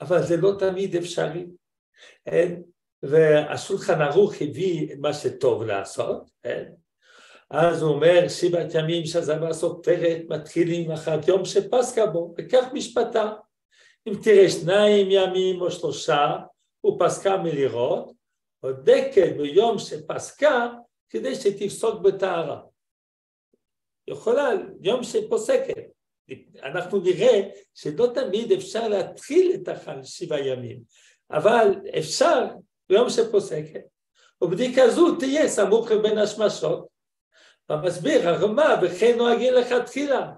אבל 0.00 0.22
זה 0.22 0.36
לא 0.36 0.52
תמיד 0.58 0.96
אפשרי. 0.96 1.46
אין? 2.26 2.62
והשולחן 3.02 4.00
ערוך 4.00 4.34
הביא 4.40 4.96
מה 4.98 5.14
שטוב 5.14 5.62
לעשות, 5.62 6.30
אין? 6.44 6.74
אז 7.50 7.82
הוא 7.82 7.94
אומר, 7.94 8.28
שבעת 8.28 8.74
ימים 8.74 9.06
שהזבה 9.06 9.52
סופרת 9.52 10.18
מתחילים 10.28 10.90
אחת 10.90 11.28
יום 11.28 11.44
שפסקה 11.44 12.06
בו, 12.06 12.34
וכך 12.38 12.64
משפטה. 12.72 13.32
אם 14.08 14.12
תראה 14.22 14.50
שניים 14.50 15.06
ימים 15.10 15.60
או 15.60 15.70
שלושה, 15.70 16.36
הוא 16.80 17.00
פסקה 17.00 17.36
מלירות, 17.36 18.12
בודקת 18.62 19.36
ביום 19.36 19.78
שפסקה 19.78 20.68
כדי 21.10 21.34
שתפסוק 21.34 22.00
בטהרה. 22.00 22.60
יכולה, 24.08 24.48
יום 24.80 25.02
שפוסקת. 25.02 25.95
אנחנו 26.62 27.00
נראה 27.00 27.48
שלא 27.74 28.10
תמיד 28.14 28.52
אפשר 28.52 28.88
להתחיל 28.88 29.52
את 29.54 29.68
השבעה 29.68 30.46
ימים, 30.46 30.80
אבל 31.30 31.74
אפשר 31.98 32.44
ביום 32.88 33.10
שפוסקת. 33.10 33.80
ובדיקה 34.42 34.90
זו 34.90 35.16
תהיה 35.16 35.48
סמוך 35.48 35.90
לבין 35.90 36.18
השמשות. 36.18 36.88
המסביר, 37.68 38.28
הרמה, 38.28 38.80
וכן 38.82 39.16
נוהגים 39.16 39.54
לכתחילה. 39.54 40.32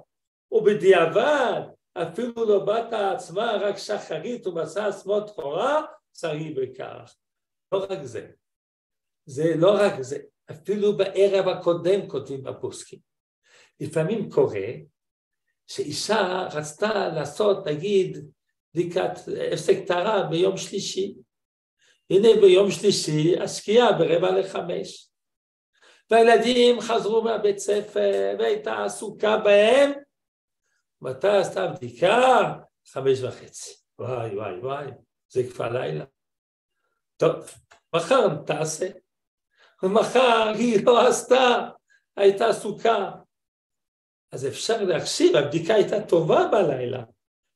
ובדיעבד, 0.52 1.60
אפילו 1.94 2.44
לא 2.44 2.58
בת 2.64 2.92
עצמה, 2.92 3.56
רק 3.60 3.78
שחרית 3.78 4.46
ומסע 4.46 4.86
עצמו 4.86 5.20
תחורה, 5.20 5.82
צריך 6.12 6.56
בכך. 6.56 7.14
לא 7.72 7.86
רק 7.90 8.02
זה. 8.02 8.30
זה 9.26 9.54
לא 9.56 9.76
רק 9.80 10.02
זה, 10.02 10.18
אפילו 10.50 10.96
בערב 10.96 11.48
הקודם 11.48 12.08
כותבים 12.08 12.46
הפוסקים. 12.46 12.98
לפעמים 13.80 14.30
קורה 14.30 14.68
שאישה 15.68 16.48
רצתה 16.52 17.08
לעשות, 17.08 17.66
נגיד, 17.66 18.30
בדיקת 18.74 19.10
הפסק 19.52 19.76
טהרה 19.86 20.22
ביום 20.22 20.56
שלישי. 20.56 21.14
הנה 22.10 22.28
ביום 22.40 22.70
שלישי 22.70 23.40
השקיעה 23.40 23.92
ברבע 23.92 24.30
לחמש. 24.30 25.10
והילדים 26.10 26.80
חזרו 26.80 27.22
מהבית 27.22 27.58
ספר 27.58 28.36
והייתה 28.38 28.84
עסוקה 28.84 29.36
בהם. 29.36 29.92
מתי 31.02 31.28
עשתה 31.28 31.66
בדיקה? 31.66 32.54
חמש 32.86 33.20
וחצי. 33.22 33.74
וואי 33.98 34.36
וואי 34.36 34.58
וואי, 34.58 34.86
זה 35.28 35.42
כבר 35.52 35.68
לילה. 35.72 36.04
טוב, 37.16 37.50
מחר 37.94 38.42
תעשה. 38.46 38.88
ומחר 39.82 40.52
היא 40.58 40.86
לא 40.86 41.08
עשתה, 41.08 41.68
הייתה 42.16 42.48
עסוקה. 42.48 43.10
אז 44.32 44.46
אפשר 44.46 44.82
להחשיב, 44.82 45.36
הבדיקה 45.36 45.74
הייתה 45.74 46.00
טובה 46.00 46.48
בלילה, 46.52 47.02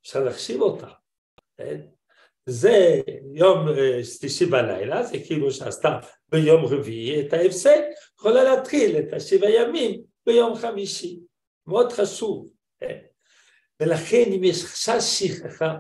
אפשר 0.03 0.25
להחשיב 0.25 0.61
אותה. 0.61 0.89
כן? 1.57 1.81
זה 2.47 3.01
יום 3.35 3.69
אה, 3.69 4.05
שלישי 4.05 4.47
בלילה, 4.47 5.03
זה 5.03 5.19
כאילו 5.27 5.51
שעשתה 5.51 5.99
ביום 6.29 6.65
רביעי 6.65 7.21
את 7.21 7.33
ההפסק, 7.33 7.83
יכולה 8.19 8.45
להתחיל 8.45 8.99
את 8.99 9.13
השבע 9.13 9.51
ימים 9.51 10.03
ביום 10.27 10.55
חמישי. 10.55 11.21
מאוד 11.67 11.93
חשוב. 11.93 12.49
כן? 12.81 12.99
ולכן 13.81 14.25
אם 14.37 14.45
יש 14.45 14.65
חשש 14.65 15.03
שכחה, 15.03 15.75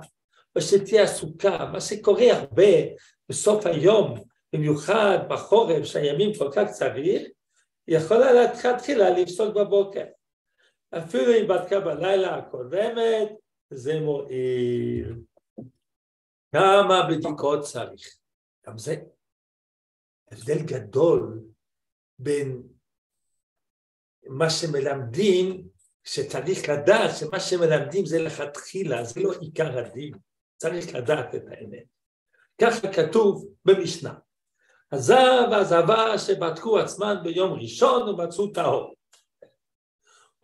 או 0.56 0.60
שתהיה 0.60 1.02
עסוקה, 1.02 1.70
מה 1.72 1.80
שקורה 1.80 2.32
הרבה 2.32 2.72
בסוף 3.28 3.66
היום, 3.66 4.14
במיוחד 4.52 5.18
בחורף 5.28 5.84
שהימים 5.84 6.34
כל 6.38 6.50
כך 6.52 6.70
צריך, 6.70 7.22
יכולה 7.88 8.32
להתחילה 8.32 9.10
לפסוק 9.10 9.54
בבוקר. 9.56 10.04
אפילו 10.98 11.32
אם 11.34 11.48
בדקה 11.48 11.80
בלילה 11.80 12.36
הקודמת, 12.36 13.28
זה 13.70 14.00
מועיל. 14.00 15.14
כמה 16.52 17.08
בדיקות 17.10 17.60
צריך? 17.62 18.16
גם 18.66 18.78
זה 18.78 18.96
הבדל 20.32 20.58
גדול 20.58 21.40
בין 22.18 22.62
מה 24.26 24.50
שמלמדים, 24.50 25.68
שצריך 26.04 26.68
לדעת 26.68 27.10
שמה 27.20 27.40
שמלמדים 27.40 28.06
זה 28.06 28.22
לכתחילה, 28.22 29.04
זה 29.04 29.20
לא 29.20 29.32
עיקר 29.40 29.78
הדין, 29.78 30.12
צריך 30.56 30.94
לדעת 30.94 31.34
את 31.34 31.42
האמת. 31.48 31.84
ככה 32.60 32.92
כתוב 32.92 33.48
במשנה. 33.64 34.14
עזב 34.90 35.48
ועזבה 35.50 36.18
שבדקו 36.18 36.78
עצמן 36.78 37.14
ביום 37.22 37.52
ראשון 37.52 38.08
ומצאו 38.08 38.46
טהור. 38.46 38.94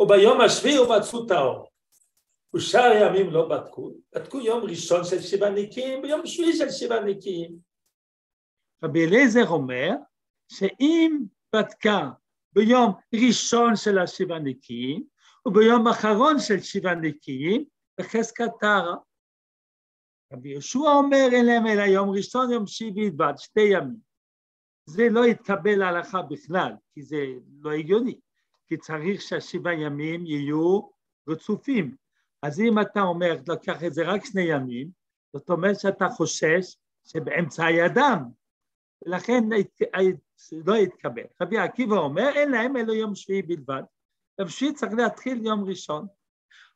וביום 0.01 0.41
השביעי 0.41 0.79
ומצאו 0.79 1.27
טהור. 1.27 1.69
ושאר 2.57 2.93
ימים 3.01 3.31
לא 3.31 3.49
בדקו, 3.49 3.93
בדקו 4.15 4.41
יום 4.41 4.65
ראשון 4.65 5.05
של 5.05 5.21
שבעה 5.21 5.51
נקיים 5.51 6.03
ויום 6.03 6.27
שביעי 6.27 6.57
של 6.57 6.71
שבעה 6.71 7.01
נקיים. 7.01 7.59
רבי 8.85 9.07
אליעזר 9.07 9.49
אומר 9.49 9.91
שאם 10.53 11.19
בדקה 11.55 12.11
ביום 12.53 12.93
ראשון 13.15 13.77
של 13.77 13.99
השבעה 13.99 14.39
נקיים 14.39 15.05
וביום 15.47 15.89
אחרון 15.89 16.39
של 16.39 16.61
שבעה 16.61 16.95
נקיים, 16.95 17.65
בחזקת 18.01 18.51
טהרה. 18.61 18.97
רבי 20.33 20.49
יהושע 20.49 20.79
אומר 20.79 21.29
אין 21.33 21.47
להם 21.47 21.67
אלא 21.67 21.83
יום 21.83 22.11
ראשון, 22.11 22.53
יום 22.53 22.67
שביעי 22.67 23.11
בלבד, 23.11 23.33
שתי 23.37 23.61
ימים. 23.61 24.09
זה 24.87 25.09
לא 25.11 25.27
יתקבל 25.27 25.79
להלכה 25.79 26.23
בכלל, 26.23 26.73
כי 26.95 27.03
זה 27.03 27.25
לא 27.61 27.71
הגיוני, 27.71 28.19
כי 28.69 28.77
צריך 28.77 29.23
שהשבעה 29.23 29.75
ימים 29.75 30.27
יהיו 30.27 30.81
רצופים. 31.29 31.97
אז 32.43 32.61
אם 32.61 32.81
אתה 32.81 33.01
אומר, 33.01 33.37
לקח 33.49 33.85
את 33.85 33.95
זה 33.95 34.03
רק 34.03 34.25
שני 34.25 34.43
ימים, 34.43 34.89
זאת 35.33 35.51
אומרת 35.51 35.81
שאתה 35.81 36.09
חושש 36.09 36.77
שבאמצע 37.05 37.67
הידם, 37.67 38.25
ולכן 39.07 39.45
לא 40.53 40.75
יתקבל. 40.75 41.23
רבי 41.43 41.59
עקיבא 41.59 41.97
אומר, 41.97 42.29
אין 42.35 42.51
להם 42.51 42.77
אלא 42.77 42.93
יום 42.93 43.15
שביעי 43.15 43.43
בלבד. 43.43 43.83
יום 44.39 44.49
שביעי 44.49 44.75
צריך 44.75 44.93
להתחיל 44.93 45.47
יום 45.47 45.65
ראשון. 45.65 46.07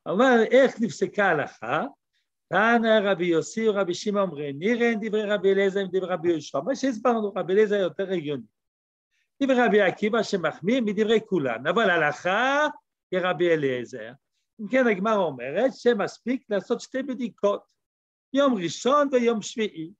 אבל 0.06 0.44
איך 0.50 0.80
נפסקה 0.80 1.24
ההלכה? 1.24 1.84
תנא 2.48 3.00
רבי 3.02 3.26
יוסי 3.26 3.68
ורבי 3.68 3.94
שמעון 3.94 4.28
אומרים, 4.28 4.58
נירן 4.58 4.94
דברי 5.00 5.22
רבי 5.22 5.52
אליעזר 5.52 5.80
עם 5.80 5.86
דברי 5.86 6.08
רבי 6.08 6.28
יהושע, 6.28 6.60
מה 6.60 6.76
שהסברנו, 6.76 7.32
רבי 7.36 7.52
אליעזר 7.52 7.76
יותר 7.76 8.12
הגיוני. 8.12 8.42
דברי 9.42 9.66
רבי 9.66 9.80
עקיבא 9.80 10.22
שמחמיא 10.22 10.80
מדברי 10.80 11.20
כולן, 11.26 11.66
אבל 11.66 11.90
הלכה 11.90 12.66
כרבי 13.10 13.50
אליעזר. 13.50 14.12
אם 14.60 14.68
כן 14.70 14.86
הגמרא 14.86 15.16
אומרת 15.16 15.70
שמספיק 15.74 16.44
לעשות 16.50 16.80
שתי 16.80 17.02
בדיקות, 17.02 17.72
יום 18.32 18.54
ראשון 18.54 19.08
ויום 19.12 19.42
שביעי. 19.42 19.92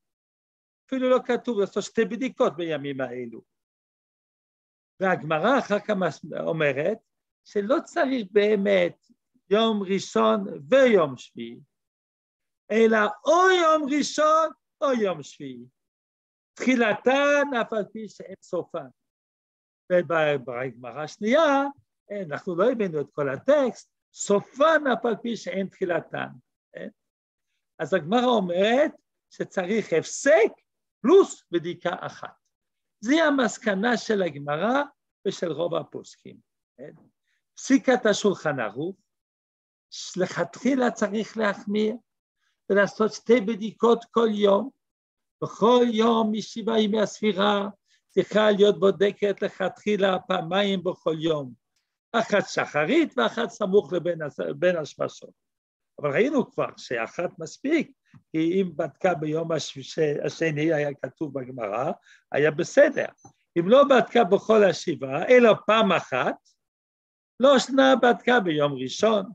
אפילו 0.87 1.11
לא 1.11 1.18
כתוב 1.24 1.61
לעשות 1.61 1.83
שתי 1.83 2.05
בדיקות 2.05 2.57
בימים 2.57 3.00
האלו. 3.00 3.42
והגמרא 5.00 5.59
אחר 5.59 5.78
כך 5.78 5.94
אומרת 6.40 6.98
שלא 7.44 7.76
צריך 7.85 8.26
באמת 8.31 9.07
יום 9.50 9.83
ראשון 9.83 10.44
ויום 10.70 11.16
שביעי, 11.16 11.61
אלא 12.70 12.98
או 13.26 13.50
יום 13.62 13.88
ראשון 13.98 14.50
או 14.81 14.92
יום 14.92 15.22
שביעי. 15.22 15.64
תחילתן 16.55 17.44
אף 17.61 17.72
על 17.72 17.85
פי 17.92 18.09
שאין 18.09 18.37
סופן. 18.42 18.87
ובגמרא 19.92 21.02
השנייה, 21.02 21.64
אנחנו 22.26 22.56
לא 22.56 22.70
הבאנו 22.70 23.00
את 23.00 23.06
כל 23.12 23.28
הטקסט, 23.28 23.92
סופן 24.12 24.86
אף 24.92 25.04
על 25.06 25.16
פי 25.22 25.36
שאין 25.36 25.66
תחילתן. 25.66 26.28
אז 27.78 27.94
הגמרא 27.94 28.24
אומרת 28.24 28.92
שצריך 29.30 29.92
הפסק 29.92 30.50
פלוס 31.00 31.44
בדיקה 31.50 31.90
אחת. 32.00 32.34
זו 33.00 33.16
המסקנה 33.28 33.96
של 33.96 34.22
הגמרא 34.22 34.82
ושל 35.28 35.52
רוב 35.52 35.74
הפוסקים. 35.74 36.36
פסיקת 37.54 38.06
השולחן 38.06 38.60
ערוך, 38.60 38.96
לכתחילה 40.16 40.90
צריך 40.90 41.36
להחמיר, 41.36 41.94
ולעשות 42.70 43.12
שתי 43.12 43.40
בדיקות 43.40 44.04
כל 44.10 44.28
יום. 44.30 44.70
בכל 45.42 45.84
יום 45.92 46.32
משבעה 46.32 46.80
ימי 46.80 47.00
הספירה 47.00 47.68
צריכה 48.14 48.51
להיות 48.51 48.81
בודקת 48.81 49.42
לכתחילה 49.42 50.18
פעמיים 50.18 50.85
בכל 50.85 51.16
יום. 51.18 51.53
אחת 52.12 52.48
שחרית 52.48 53.18
ואחת 53.18 53.48
סמוך 53.48 53.92
לבין 53.92 54.77
השמשות. 54.77 55.31
אבל 56.01 56.11
ראינו 56.12 56.51
כבר 56.51 56.68
שאחת 56.77 57.38
מספיק, 57.38 57.92
כי 58.33 58.38
אם 58.61 58.77
בדקה 58.77 59.14
ביום 59.14 59.48
השני 60.25 60.72
היה 60.72 60.94
כתוב 61.03 61.40
בגמרא, 61.40 61.92
היה 62.33 62.51
בסדר. 62.51 63.07
אם 63.59 63.68
לא 63.68 63.85
בדקה 63.85 64.25
בכל 64.25 64.64
השבעה, 64.64 65.29
אלא 65.29 65.55
פעם 65.66 65.92
אחת, 65.92 66.35
לא 67.40 67.59
שנה 67.59 67.94
בדקה 68.03 68.40
ביום 68.40 68.72
ראשון, 68.72 69.31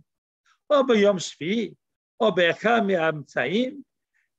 או 0.70 0.88
ביום 0.88 1.20
שביעי, 1.20 1.74
או 2.20 2.36
באחד 2.36 2.80
מהאמצעים, 2.88 3.82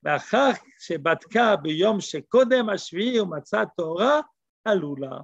ואחר 0.03 0.51
שבדקה 0.79 1.57
ביום 1.57 2.01
שקודם 2.01 2.69
השביעי 2.69 3.21
ומצאה 3.21 3.65
תורה, 3.77 4.21
עלולה. 4.65 5.19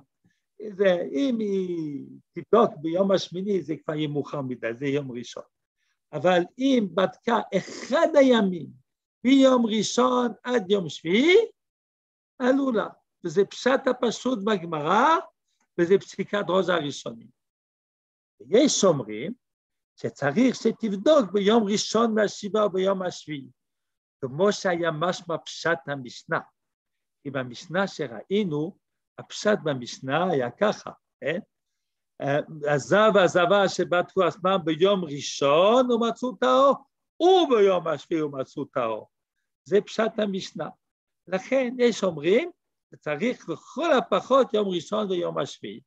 זה, 0.73 1.03
אם 1.13 1.39
היא 1.39 2.07
תבדוק 2.33 2.71
ביום 2.77 3.11
השמיני 3.11 3.63
זה 3.63 3.75
כבר 3.85 3.95
יהיה 3.95 4.09
מאוחר 4.09 4.41
מדי, 4.41 4.75
זה 4.75 4.87
יום 4.87 5.13
ראשון. 5.13 5.43
אבל 6.13 6.43
אם 6.59 6.87
בדקה 6.95 7.41
אחד 7.57 8.09
הימים 8.15 8.67
מיום 9.25 9.67
ראשון 9.67 10.33
עד 10.43 10.71
יום 10.71 10.89
שביעי, 10.89 11.37
עלו 12.39 12.73
לה. 12.73 12.89
וזה 13.25 13.45
פשט 13.45 13.81
הפשוט 13.87 14.39
בגמרא, 14.45 15.19
וזה 15.79 15.99
פסיקת 15.99 16.45
רוזה 16.49 16.75
הראשונים. 16.75 17.29
יש 18.49 18.85
אומרים 18.85 19.33
שצריך 19.97 20.57
שתבדוק 20.57 21.33
ביום 21.33 21.65
ראשון 21.65 22.15
מהשבעה 22.15 22.65
או 22.65 22.71
ביום 22.71 23.03
השביעי, 23.03 23.49
כמו 24.29 24.53
שהיה 24.53 24.91
משמע 24.91 25.39
פשט 25.39 25.79
המשנה. 25.87 26.41
כי 27.23 27.31
במשנה 27.31 27.87
שראינו, 27.87 28.79
הפשט 29.19 29.59
במשנה 29.65 30.31
היה 30.31 30.51
ככה, 30.51 30.91
כן? 31.21 31.39
עזב 32.67 33.11
ועזבה 33.15 33.69
שבטחו 33.69 34.23
עצמם 34.23 34.59
ביום 34.65 35.05
ראשון 35.05 35.93
ומצאו 35.93 36.33
טהור, 36.33 36.77
וביום 37.23 37.89
השביעי 37.89 38.23
ומצאו 38.23 38.65
טהור. 38.65 39.11
זה 39.65 39.81
פשט 39.81 40.19
המשנה. 40.19 40.69
לכן 41.27 41.75
יש 41.79 42.05
אומרים, 42.05 42.51
צריך 42.99 43.49
לכל 43.49 43.93
הפחות 43.93 44.55
יום 44.55 44.69
ראשון 44.69 45.11
ויום 45.11 45.39
השביעי. 45.39 45.81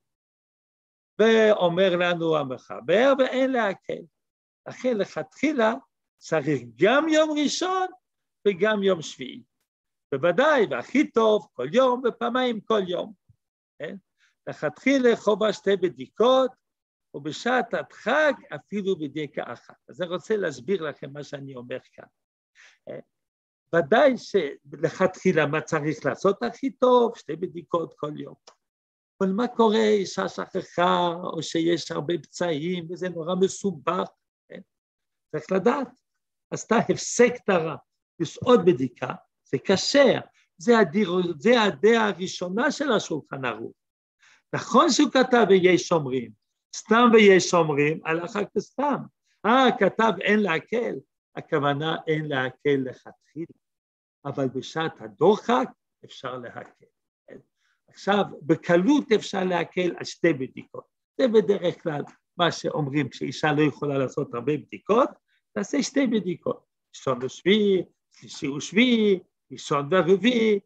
ואומר 1.20 1.96
לנו 2.00 2.38
המחבר, 2.38 3.14
ואין 3.20 3.52
להקל. 3.52 4.02
לכן 4.68 4.98
לכתחילה 4.98 5.74
צריך 6.18 6.62
גם 6.76 7.10
יום 7.10 7.30
ראשון 7.44 7.88
וגם 8.48 8.84
יום 8.84 9.02
שביעי. 9.02 9.44
בוודאי, 10.12 10.66
והכי 10.70 11.12
טוב, 11.12 11.48
כל 11.54 11.68
יום 11.74 12.02
ופעמיים 12.08 12.62
כל 12.62 12.82
יום. 12.88 13.14
כן? 13.80 13.96
לכתחילה 14.48 15.16
חובה 15.16 15.54
שתי 15.54 15.76
בדיקות, 15.76 16.52
ובשעת 17.14 17.74
הדחק 17.74 18.36
אפילו 18.56 18.96
בדיקה 18.96 19.44
אחת. 19.54 19.76
אז 19.90 20.02
אני 20.02 20.10
רוצה 20.10 20.38
להסביר 20.38 20.82
לכם 20.90 21.14
מה 21.14 21.24
שאני 21.24 21.56
אומר 21.56 21.78
כאן. 21.94 22.08
כן? 22.86 23.00
ודאי 23.76 24.14
שלכתחילה 24.18 25.46
מה 25.46 25.62
צריך 25.62 26.06
לעשות 26.06 26.44
הכי 26.44 26.72
טוב, 26.72 27.18
שתי 27.18 27.36
בדיקות 27.36 27.94
כל 27.98 28.20
יום. 28.20 28.36
אבל 29.22 29.32
מה 29.32 29.48
קורה, 29.48 29.88
אישה 29.88 30.30
שכחה, 30.30 31.08
או 31.24 31.44
שיש 31.44 31.92
הרבה 31.92 32.14
פצעים, 32.24 32.88
וזה 32.90 33.10
נורא 33.10 33.36
מסובך, 33.36 34.10
כן? 34.50 34.62
צריך 35.32 35.52
לדעת. 35.52 35.88
עשתה 36.52 36.76
הפסק 36.78 37.34
טרה, 37.46 37.76
יש 38.20 38.38
עוד 38.38 38.66
בדיקה, 38.66 39.14
זה 39.44 39.58
כשר, 39.64 40.20
זה, 40.58 40.80
הדיר, 40.80 41.12
זה 41.40 41.62
הדעה 41.62 42.08
הראשונה 42.08 42.72
של 42.72 42.92
השולחן 42.92 43.46
ערוך. 43.46 43.74
נכון 44.54 44.90
שהוא 44.90 45.12
כתב 45.12 45.46
ויש 45.50 45.88
שומרים, 45.88 46.32
סתם 46.76 47.10
ויש 47.14 47.50
שומרים, 47.50 48.00
הלכה 48.06 48.40
כסתם. 48.46 48.98
אה, 49.46 49.68
כתב 49.80 50.12
אין 50.22 50.40
להקל, 50.40 50.96
הכוונה 51.36 51.96
אין 52.08 52.26
להקל 52.26 52.78
לכתחילה, 52.86 53.58
אבל 54.26 54.48
בשעת 54.48 55.02
הדוחק 55.02 55.70
אפשר 56.06 56.38
להקל. 56.38 56.86
עכשיו, 57.90 58.24
בקלות 58.42 59.12
אפשר 59.12 59.44
להקל 59.44 59.96
על 59.98 60.06
שתי 60.06 60.34
בדיקות. 60.34 60.84
זה 61.18 61.28
בדרך 61.28 61.84
כלל 61.84 62.02
מה 62.38 62.52
שאומרים 62.52 63.10
כשאישה 63.10 63.52
לא 63.52 63.62
יכולה 63.62 63.98
לעשות 63.98 64.34
הרבה 64.34 64.58
בדיקות, 64.58 65.10
תעשה 65.54 65.84
שתי 65.84 66.08
בדיקות, 66.08 66.66
ראשון 66.96 67.20
ושביעי, 67.24 67.84
שלישי 68.20 68.48
ושביעי, 68.48 69.20
ראשון 69.52 69.90
ורביעי, 69.92 70.60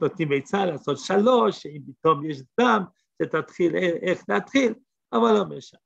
נותנים 0.00 0.28
עצה 0.36 0.64
לעשות 0.64 0.98
שלוש, 0.98 1.66
אם 1.66 1.80
פתאום 1.86 2.30
יש 2.30 2.42
דם, 2.60 2.84
שתתחיל 3.22 3.76
איך 3.76 4.22
להתחיל, 4.28 4.74
אבל 5.12 5.32
לא 5.32 5.44
משנה. 5.44 5.80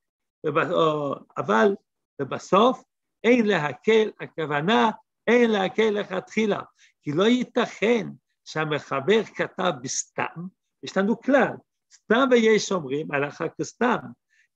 אבל 1.37 1.75
ובסוף 2.23 2.83
אין 3.25 3.47
להקל, 3.47 4.11
הכוונה 4.21 4.91
אין 5.27 5.51
להקל 5.51 5.91
לכתחילה, 5.91 6.61
כי 7.03 7.13
לא 7.13 7.25
ייתכן 7.25 8.07
שהמחבר 8.45 9.25
כתב 9.25 9.73
בסתם, 9.83 10.47
יש 10.83 10.97
לנו 10.97 11.21
כלל, 11.21 11.53
סתם 11.95 12.29
ויש 12.31 12.73
אומרים, 12.73 13.13
הלכה 13.13 13.49
כסתם. 13.49 13.97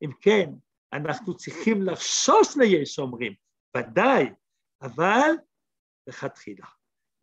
אם 0.02 0.10
כן, 0.20 0.50
אנחנו 0.92 1.36
צריכים 1.36 1.82
לחשוש 1.82 2.56
ליש 2.56 2.98
אומרים, 2.98 3.32
ודאי, 3.76 4.26
אבל 4.82 5.30
לכתחילה. 6.06 6.66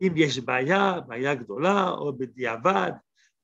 אם 0.02 0.12
יש 0.16 0.38
בעיה, 0.38 1.00
בעיה 1.00 1.34
גדולה, 1.34 1.90
או 1.90 2.18
בדיעבד, 2.18 2.92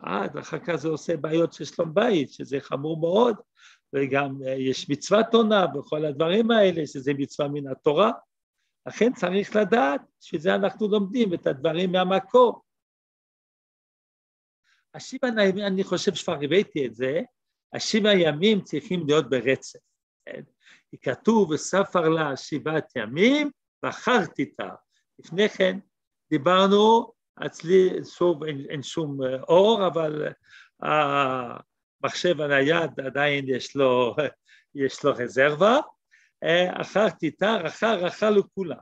אז 0.01 0.39
אחר 0.39 0.59
כך 0.59 0.75
זה 0.75 0.89
עושה 0.89 1.17
בעיות 1.17 1.53
של 1.53 1.65
שלום 1.65 1.95
בית, 1.95 2.33
שזה 2.33 2.61
חמור 2.61 3.01
מאוד, 3.01 3.37
וגם 3.93 4.39
אה, 4.47 4.53
יש 4.53 4.91
מצוות 4.91 5.35
עונה 5.35 5.67
וכל 5.79 6.05
הדברים 6.05 6.51
האלה, 6.51 6.87
שזה 6.87 7.13
מצווה 7.15 7.49
מן 7.49 7.67
התורה. 7.67 8.13
לכן 8.87 9.13
צריך 9.13 9.57
לדעת 9.57 10.01
שזה 10.21 10.55
אנחנו 10.55 10.89
לומדים 10.89 11.35
את 11.35 11.47
הדברים 11.47 11.93
מהמקור. 11.93 12.63
השבע 14.95 15.29
הימים, 15.37 15.67
אני 15.67 15.85
חושב 15.85 16.15
שכבר 16.15 16.39
הבאתי 16.45 16.87
את 16.87 16.95
זה, 16.95 17.21
השבע 17.73 18.13
ימים 18.13 18.61
צריכים 18.61 19.07
להיות 19.07 19.31
ברצף. 19.31 19.79
כן? 20.27 20.43
כתוב 21.03 21.51
וספר 21.51 22.09
לה 22.09 22.37
שבעת 22.37 22.93
ימים 22.97 23.51
ואחר 23.83 24.27
תיתר. 24.27 24.75
לפני 25.19 25.49
כן 25.49 25.79
דיברנו, 26.31 27.13
אצלי 27.47 28.05
שוב 28.05 28.45
אין, 28.45 28.67
אין 28.69 28.83
שום 28.83 29.23
אה, 29.23 29.43
אור, 29.43 29.87
אבל 29.87 30.29
המחשב 30.83 32.41
הנייד 32.41 33.01
עדיין 33.01 33.45
יש 33.49 33.77
לו, 33.77 34.17
יש 34.75 35.05
לו 35.05 35.13
רזרבה. 35.13 35.79
אה, 36.45 36.81
אחר 36.81 37.11
תיתר, 37.11 37.67
אחר 37.67 38.09
אכל 38.09 38.31
לכולם, 38.31 38.79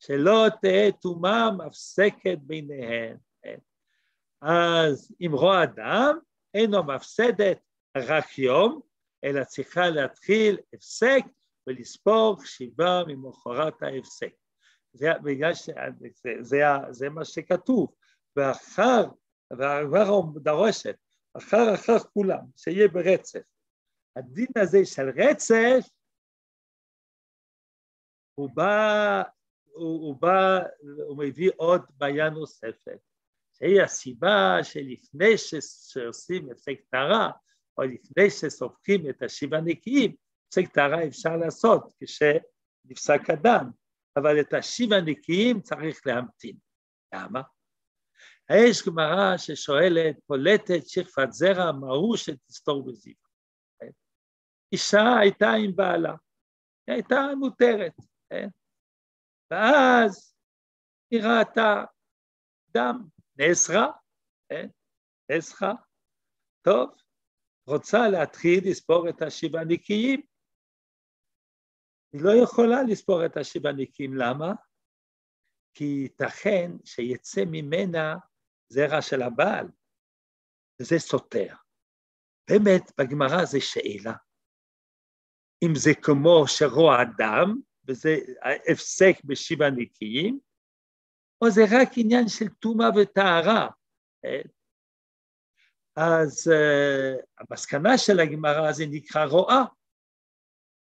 שלא 0.00 0.46
תהא 0.62 0.90
טומאה 0.90 1.50
מפסקת 1.50 2.38
ביניהן. 2.40 3.16
אז 4.42 5.12
אם 5.20 5.30
רואה 5.32 5.62
אדם, 5.62 6.18
אינו 6.54 6.84
מפסדת 6.84 7.58
רק 7.96 8.38
יום, 8.38 8.80
אלא 9.24 9.44
צריכה 9.44 9.88
להתחיל 9.90 10.58
הפסק 10.74 11.22
ולספור 11.66 12.44
שבעה 12.44 13.04
ממחרת 13.06 13.82
ההפסק. 13.82 14.32
זה, 14.92 15.06
בגלל 15.24 15.54
שזה 15.54 15.80
זה, 16.40 16.58
זה 16.90 17.08
מה 17.08 17.24
שכתוב, 17.24 17.94
ואחר, 18.36 19.04
והגמרא 19.50 20.22
דורשת, 20.34 20.96
אחר 21.36 21.74
אחר 21.74 21.98
כולם, 21.98 22.44
שיהיה 22.56 22.88
ברצף. 22.88 23.40
הדין 24.16 24.48
הזה 24.62 24.78
של 24.84 25.10
רצף, 25.16 25.88
הוא 28.34 28.50
בא, 28.54 29.22
הוא, 29.64 30.06
הוא 30.06 30.16
בא, 30.20 30.58
הוא 31.06 31.18
מביא 31.18 31.50
עוד 31.56 31.82
בעיה 31.96 32.30
נוספת. 32.30 32.98
שהיא 33.58 33.82
הסיבה 33.82 34.58
שלפני 34.62 35.38
שעושים 35.88 36.50
הפסק 36.50 36.80
טהרה, 36.90 37.30
או 37.78 37.82
לפני 37.82 38.30
שסופחים 38.30 39.10
את 39.10 39.22
השבעה 39.22 39.60
נקיים, 39.60 40.14
הפסק 40.48 40.72
טהרה 40.72 41.06
אפשר 41.06 41.36
לעשות 41.36 41.92
כשנפסק 42.00 43.30
הדם, 43.30 43.70
אבל 44.18 44.40
את 44.40 44.54
השבעה 44.54 45.00
נקיים 45.00 45.60
צריך 45.60 46.00
להמתין. 46.06 46.56
למה? 47.14 47.42
יש 48.52 48.88
גמרא 48.88 49.36
ששואלת, 49.36 50.16
פולטת 50.26 50.86
שכפת 50.86 51.28
זרע, 51.30 51.72
מהו 51.72 52.16
שתסתור 52.16 52.86
בזיו? 52.86 53.14
אישה 54.72 55.18
הייתה 55.20 55.50
עם 55.64 55.76
בעלה, 55.76 56.14
היא 56.86 56.94
הייתה 56.94 57.20
מותרת, 57.38 57.94
כן? 58.30 58.48
ואז 59.50 60.34
היא 61.10 61.20
ראתה 61.22 61.84
דם, 62.68 63.08
נאסרה, 63.36 63.86
כן? 64.48 64.68
נאסרה, 65.30 65.72
טוב, 66.62 66.90
רוצה 67.66 67.98
להתחיל 68.08 68.70
לספור 68.70 69.08
את 69.08 69.22
השבעה 69.22 69.64
נקיים. 69.64 70.22
היא 72.12 72.22
לא 72.22 72.30
יכולה 72.42 72.82
לספור 72.82 73.26
את 73.26 73.36
השבעה 73.36 73.72
נקיים, 73.72 74.16
למה? 74.16 74.52
כי 75.74 75.84
ייתכן 75.84 76.70
שיצא 76.84 77.40
ממנה 77.46 78.16
זרע 78.68 79.02
של 79.02 79.22
הבעל, 79.22 79.66
וזה 80.80 80.98
סותר. 80.98 81.54
באמת, 82.50 82.92
בגמרא 82.98 83.44
זה 83.44 83.60
שאלה. 83.60 84.14
אם 85.64 85.74
זה 85.74 85.90
כמו 86.02 86.44
שרוע 86.46 86.96
דם, 87.18 87.60
וזה 87.88 88.16
הפסק 88.72 89.14
בשבעה 89.24 89.70
נקיים, 89.70 90.38
או 91.44 91.50
זה 91.50 91.60
רק 91.72 91.88
עניין 91.96 92.28
של 92.28 92.48
טומאה 92.48 92.88
וטהרה. 92.96 93.68
אז 95.96 96.50
uh, 96.52 97.22
המסקנה 97.38 97.98
של 97.98 98.20
הגמרא 98.20 98.72
זה 98.72 98.84
נקרא 98.90 99.24
רואה. 99.24 99.62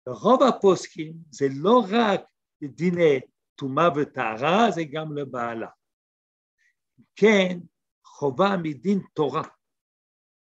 ברוב 0.06 0.42
הפוסקים 0.42 1.12
זה 1.30 1.46
לא 1.60 1.82
רק 1.90 2.20
דיני 2.62 3.20
טומאה 3.54 3.88
וטהרה, 3.96 4.70
זה 4.70 4.84
גם 4.84 5.16
לבעלה. 5.16 5.68
כן, 7.16 7.58
חובה 8.04 8.56
מדין 8.62 9.00
תורה, 9.14 9.42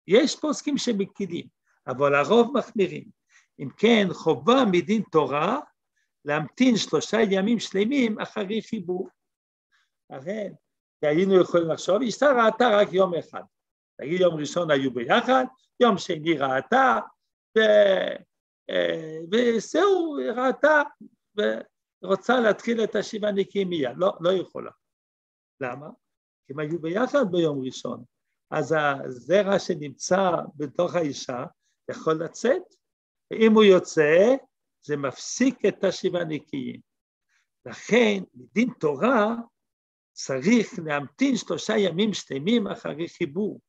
יש 0.07 0.39
פוסקים 0.39 0.77
שמקילים, 0.77 1.47
אבל 1.87 2.15
הרוב 2.15 2.57
מחמירים. 2.57 3.09
אם 3.59 3.69
כן, 3.77 4.07
חובה 4.13 4.65
מדין 4.71 5.03
תורה 5.11 5.59
להמתין 6.25 6.77
שלושה 6.77 7.17
ימים 7.31 7.59
שלמים 7.59 8.19
אחרי 8.19 8.61
חיבור. 8.61 9.09
הרי 10.09 10.49
היינו 11.01 11.41
יכולים 11.41 11.71
לחשוב, 11.71 12.01
אשתה 12.01 12.25
ראתה 12.25 12.69
רק 12.69 12.87
יום 12.91 13.13
אחד. 13.13 13.43
נגיד 14.01 14.21
יום 14.21 14.35
ראשון 14.35 14.71
היו 14.71 14.93
ביחד, 14.93 15.45
יום 15.79 15.97
שני 15.97 16.37
ראתה, 16.37 16.99
ו... 17.57 17.61
אה, 18.69 19.17
וזהו, 19.31 20.17
ראתה, 20.35 20.81
ורוצה 22.03 22.39
להתחיל 22.39 22.83
את 22.83 22.95
השבעה 22.95 23.31
נקיים 23.31 23.69
מיד. 23.69 23.97
לא, 23.97 24.13
לא 24.19 24.29
יכולה. 24.29 24.71
למה? 25.61 25.87
כי 26.47 26.53
הם 26.53 26.59
היו 26.59 26.81
ביחד 26.81 27.31
ביום 27.31 27.65
ראשון. 27.65 28.03
אז 28.51 28.75
הזרע 28.77 29.59
שנמצא 29.59 30.31
בתוך 30.55 30.95
האישה 30.95 31.45
יכול 31.91 32.23
לצאת, 32.23 32.61
ואם 33.31 33.51
הוא 33.53 33.63
יוצא, 33.63 34.35
זה 34.81 34.97
מפסיק 34.97 35.65
את 35.67 35.83
השבעה 35.83 36.23
נקיים. 36.23 36.81
לכן, 37.65 38.23
מדין 38.33 38.69
תורה, 38.79 39.35
צריך 40.11 40.67
להמתין 40.85 41.37
שלושה 41.37 41.73
ימים 41.77 42.13
שלמים 42.13 42.67
אחרי 42.67 43.09
חיבור. 43.09 43.61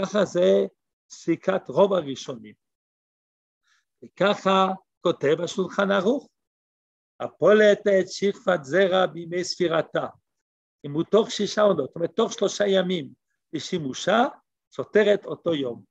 ככה 0.00 0.24
זה 0.24 0.66
סיכת 1.10 1.68
רוב 1.68 1.92
הראשונים. 1.92 2.61
וככה 4.04 4.66
כותב 5.00 5.36
השולחן 5.44 5.90
ערוך, 5.90 6.28
הפולט 7.20 7.80
את 8.00 8.08
שכבת 8.08 8.64
זרע 8.64 9.06
בימי 9.06 9.44
ספירתה. 9.44 10.06
אם 10.86 10.92
הוא 10.92 11.04
תוך 11.10 11.30
שישה 11.30 11.62
עונות, 11.62 11.86
זאת 11.86 11.96
אומרת 11.96 12.16
תוך 12.16 12.32
שלושה 12.32 12.64
ימים 12.66 13.08
לשימושה, 13.52 14.24
סותרת 14.72 15.26
אותו 15.26 15.54
יום. 15.54 15.84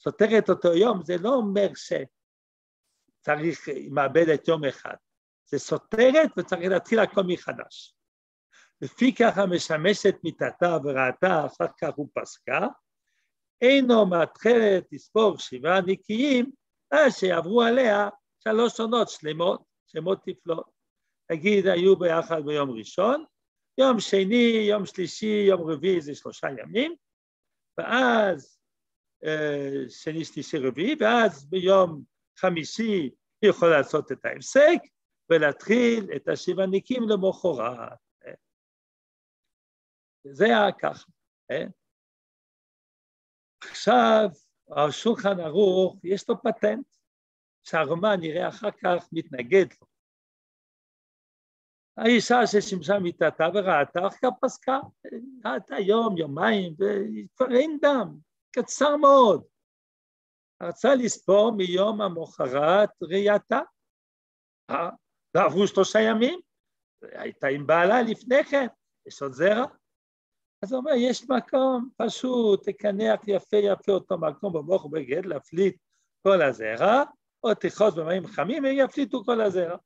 סותרת 0.00 0.50
אותו 0.50 0.74
יום 0.74 1.02
זה 1.02 1.16
לא 1.20 1.34
אומר 1.34 1.68
שצריך, 1.74 3.68
מאבדת 3.90 4.48
יום 4.48 4.64
אחד, 4.64 4.94
זה 5.46 5.58
סותרת 5.58 6.30
וצריך 6.36 6.70
להתחיל 6.70 6.98
הכל 6.98 7.22
מחדש. 7.26 7.94
לפי 8.80 9.14
ככה 9.14 9.46
משמשת 9.46 10.14
מיתתה 10.24 10.76
וראתה, 10.84 11.46
אחר 11.46 11.66
כך 11.80 11.90
הוא 11.96 12.08
פסקה, 12.14 12.66
אינו 13.60 14.06
מתחילת 14.06 14.84
לספור 14.92 15.38
שבעה 15.38 15.80
נקיים, 15.80 16.50
אז 16.90 17.16
שיעברו 17.16 17.62
עליה 17.62 18.08
שלוש 18.44 18.80
עונות 18.80 19.08
שלמות, 19.08 19.62
שמות 19.86 20.18
תפלות. 20.24 20.70
נגיד 21.32 21.66
היו 21.66 21.96
ביחד 21.96 22.44
ביום 22.44 22.70
ראשון, 22.70 23.24
יום 23.78 24.00
שני, 24.00 24.66
יום 24.70 24.86
שלישי, 24.86 25.44
יום 25.48 25.70
רביעי 25.70 26.00
זה 26.00 26.14
שלושה 26.14 26.46
ימים, 26.58 26.94
ואז 27.78 28.58
אה, 29.24 29.88
שני, 29.88 30.24
שלישי, 30.24 30.58
רביעי, 30.58 30.96
ואז 31.00 31.50
ביום 31.50 32.02
חמישי 32.38 33.10
היא 33.42 33.50
יכולה 33.50 33.76
לעשות 33.76 34.12
את 34.12 34.24
ההפסק 34.24 34.78
ולהתחיל 35.30 36.06
את 36.16 36.28
השבעה 36.28 36.66
ניקים 36.66 37.02
למחרת. 37.08 37.98
זה 40.26 40.44
היה 40.44 40.72
ככה. 40.72 41.10
אה? 41.50 41.64
עכשיו, 43.62 44.28
השולחן 44.76 45.40
ערוך, 45.40 45.96
יש 46.04 46.28
לו 46.28 46.42
פטנט, 46.42 46.86
שהרומן 47.62 48.16
נראה 48.20 48.48
אחר 48.48 48.70
כך 48.70 49.08
מתנגד 49.12 49.66
לו. 49.80 49.86
האישה 51.96 52.46
ששימשה 52.46 52.98
מיטתה 52.98 53.48
וראתה, 53.54 54.06
אחר 54.06 54.16
כך 54.22 54.28
פסקה, 54.40 54.78
ראתה 55.44 55.78
יום, 55.78 56.18
יומיים, 56.18 56.72
וכבר 56.72 57.56
אין 57.56 57.78
דם, 57.82 58.18
קצר 58.50 58.96
מאוד. 58.96 59.44
רצה 60.62 60.94
לספור 60.94 61.52
מיום 61.56 62.00
המוחרת 62.00 62.90
ראייתה. 63.02 63.60
אה, 64.70 64.90
ועברו 65.34 65.66
שלושה 65.66 65.98
ימים, 66.00 66.40
הייתה 67.02 67.46
עם 67.46 67.66
בעלה 67.66 68.02
לפני 68.02 68.44
כן, 68.44 68.66
יש 69.06 69.22
עוד 69.22 69.32
זרע. 69.32 69.64
אז 70.64 70.72
הוא 70.72 70.78
אומר, 70.78 70.92
יש 70.96 71.30
מקום, 71.30 71.88
פשוט, 71.96 72.68
תקנח 72.68 73.20
יפה 73.26 73.56
יפה 73.56 73.92
אותו 73.92 74.18
מקום 74.18 74.52
במוח 74.52 74.84
ובגד, 74.84 75.26
להפליט 75.26 75.76
כל 76.22 76.42
הזרע, 76.42 77.02
או 77.44 77.54
תכעוס 77.54 77.94
במים 77.94 78.26
חמים, 78.26 78.64
ויפליטו 78.64 79.24
כל 79.24 79.40
הזרע. 79.40 79.76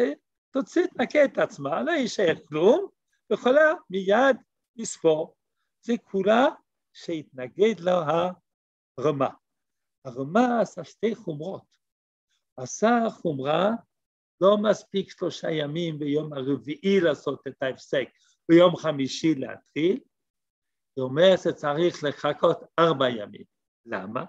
אה, 0.00 0.12
תוציא, 0.50 0.86
תנקה 0.86 1.24
את 1.24 1.38
עצמה, 1.38 1.82
לא 1.82 1.90
יישאר 1.90 2.34
כלום, 2.48 2.88
ויכולה 3.30 3.74
מיד 3.90 4.36
לספור. 4.76 5.34
זה 5.82 5.92
כולה 6.04 6.46
שהתנגד 6.92 7.80
לו 7.80 7.92
הרמה. 8.98 9.28
הרמה 10.04 10.60
עשה 10.60 10.84
שתי 10.84 11.14
חומרות. 11.14 11.62
עשה 12.56 13.06
חומרה, 13.10 13.70
לא 14.40 14.56
מספיק 14.58 15.10
שלושה 15.10 15.50
ימים 15.50 15.98
ביום 15.98 16.32
הרביעי 16.32 17.00
לעשות 17.00 17.46
את 17.48 17.62
ההפסק, 17.62 18.08
ביום 18.48 18.76
חמישי 18.76 19.34
להתחיל, 19.34 20.00
זה 20.98 21.02
אומר 21.02 21.36
שצריך 21.36 22.04
לחכות 22.04 22.60
ארבע 22.78 23.08
ימים. 23.08 23.44
למה? 23.86 24.24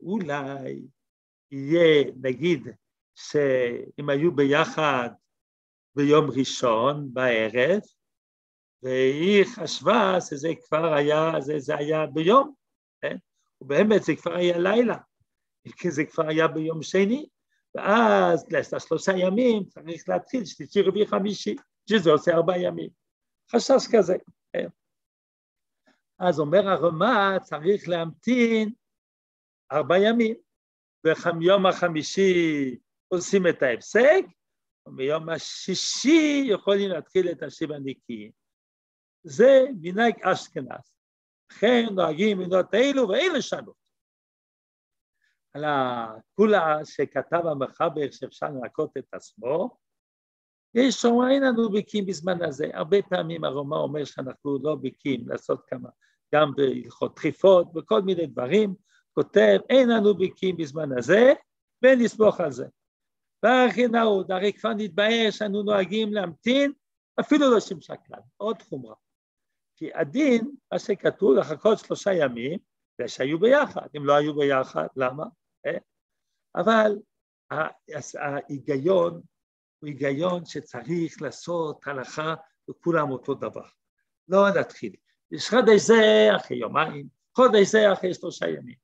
אולי 0.00 0.82
יהיה, 1.50 2.04
נגיד, 2.22 2.68
שאם 3.14 4.08
היו 4.08 4.32
ביחד 4.32 5.08
ביום 5.96 6.30
ראשון 6.38 7.14
בערב, 7.14 7.80
והיא 8.82 9.44
חשבה 9.44 10.20
שזה 10.20 10.48
כבר 10.66 10.94
היה, 10.94 11.40
זה, 11.40 11.58
זה 11.58 11.76
היה 11.76 12.06
ביום, 12.06 12.54
כן? 13.02 13.16
ובאמת 13.60 14.02
זה 14.02 14.12
כבר 14.16 14.34
היה 14.34 14.58
לילה, 14.58 14.96
כי 15.76 15.90
זה 15.90 16.04
כבר 16.04 16.28
היה 16.28 16.48
ביום 16.48 16.82
שני, 16.82 17.28
ואז 17.74 18.46
לשלושה 18.52 19.12
ימים 19.16 19.64
צריך 19.64 20.08
להתחיל 20.08 20.44
שלישי 20.44 20.82
רביעי 20.82 21.06
חמישי, 21.06 21.56
שזה 21.90 22.10
עושה 22.10 22.34
ארבעה 22.34 22.62
ימים. 22.62 22.90
חשש 23.52 23.88
כזה. 23.92 24.16
כן? 24.52 24.68
אז 26.18 26.40
אומר 26.40 26.68
הרמ"א 26.68 27.38
צריך 27.42 27.88
להמתין 27.88 28.72
ארבעה 29.72 30.02
ימים, 30.02 30.36
וביום 31.06 31.66
החמישי 31.66 32.78
עושים 33.08 33.46
את 33.46 33.62
ההפסק, 33.62 34.24
וביום 34.86 35.28
השישי 35.28 36.44
יכולים 36.46 36.90
להתחיל 36.90 37.30
את 37.30 37.42
השבע 37.42 37.74
נקיים. 37.84 38.30
זה 39.22 39.64
מנהג 39.80 40.22
אשכנז. 40.22 40.94
לכן 41.52 41.84
נוהגים 41.94 42.38
מנות 42.38 42.74
אלו 42.74 43.08
ואין 43.08 43.32
לשנות. 43.34 43.84
על 45.54 45.64
הכולה 45.64 46.84
שכתב 46.84 47.46
המחבר 47.46 48.10
שאפשר 48.10 48.46
לנקות 48.46 48.96
את 48.98 49.14
עצמו, 49.14 49.76
יש 50.74 50.94
שאומרים 50.94 51.30
אין 51.30 51.42
לנו 51.42 51.70
ביקים 51.70 52.06
בזמן 52.06 52.42
הזה, 52.42 52.66
הרבה 52.72 53.02
פעמים 53.02 53.44
הרומה 53.44 53.76
אומר 53.76 54.04
שאנחנו 54.04 54.58
לא 54.62 54.74
ביקים 54.74 55.28
לעשות 55.28 55.62
כמה, 55.66 55.88
גם 56.34 56.52
בהלכות 56.56 57.14
דחיפות, 57.16 57.68
וכל 57.76 58.02
מיני 58.02 58.26
דברים, 58.26 58.74
כותב 59.12 59.58
אין 59.70 59.88
לנו 59.88 60.14
ביקים 60.14 60.56
בזמן 60.56 60.98
הזה, 60.98 61.32
ונסמוך 61.82 62.40
על 62.40 62.52
זה. 62.52 62.66
והכי 63.42 63.86
נעוד, 63.86 64.32
הרי 64.32 64.52
כבר 64.52 64.70
נתבהר 64.76 65.30
שאנו 65.30 65.62
נוהגים 65.62 66.12
להמתין, 66.12 66.72
אפילו 67.20 67.50
לא 67.50 67.60
שימשה 67.60 67.96
כלל, 67.96 68.20
עוד 68.36 68.62
חומרה. 68.62 68.94
כי 69.76 69.90
הדין, 69.94 70.54
מה 70.72 70.78
שכתוב, 70.78 71.34
לחכות 71.34 71.78
שלושה 71.78 72.12
ימים, 72.12 72.58
זה 72.98 73.08
שהיו 73.08 73.38
ביחד, 73.38 73.86
אם 73.96 74.04
לא 74.04 74.12
היו 74.12 74.34
ביחד, 74.34 74.86
למה? 74.96 75.24
אה? 75.66 75.78
אבל 76.54 76.96
ההיגיון 78.18 79.20
הוא 79.84 79.88
היגיון 79.88 80.44
שצריך 80.44 81.22
לעשות 81.22 81.86
הלכה 81.86 82.34
וכולם 82.70 83.10
אותו 83.10 83.34
דבר. 83.34 83.66
לא 84.28 84.50
נתחיל. 84.50 84.92
יש 85.30 85.50
חודש 85.50 85.80
זה 85.80 86.28
אחרי 86.36 86.56
יומיים, 86.56 87.08
חודש 87.36 87.68
זה 87.68 87.92
אחרי 87.92 88.14
שלושה 88.14 88.48
ימים. 88.48 88.74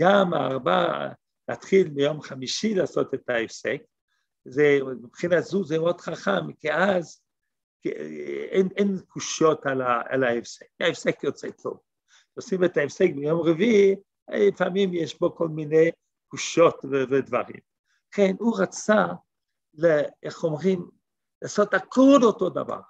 גם 0.00 0.34
הארבע, 0.34 1.08
להתחיל 1.48 1.88
ביום 1.88 2.22
חמישי 2.22 2.74
לעשות 2.74 3.14
את 3.14 3.30
ההפסק, 3.30 3.82
זה, 4.44 4.78
מבחינת 5.02 5.44
זו 5.44 5.64
זה 5.64 5.78
מאוד 5.78 6.00
חכם, 6.00 6.52
כי 6.52 6.72
אז 6.72 7.22
כי 7.82 7.88
אין, 8.50 8.68
אין 8.76 8.98
קושיות 9.08 9.66
על, 9.66 9.82
ה, 9.82 10.02
על 10.08 10.24
ההפסק, 10.24 10.66
ההפסק 10.80 11.24
יוצא 11.24 11.50
טוב. 11.50 11.80
עושים 12.34 12.64
את 12.64 12.76
ההפסק 12.76 13.08
ביום 13.14 13.40
רביעי, 13.40 13.96
לפעמים 14.30 14.94
יש 14.94 15.18
בו 15.20 15.36
כל 15.36 15.48
מיני 15.48 15.90
קושיות 16.28 16.84
ודברים. 17.10 17.60
כן, 18.10 18.32
הוא 18.38 18.60
רצה 18.60 19.06
איך 20.22 20.44
אומרים, 20.44 20.88
לעשות 21.42 21.74
הכל 21.74 22.20
אותו 22.22 22.50
דבר. 22.50 22.80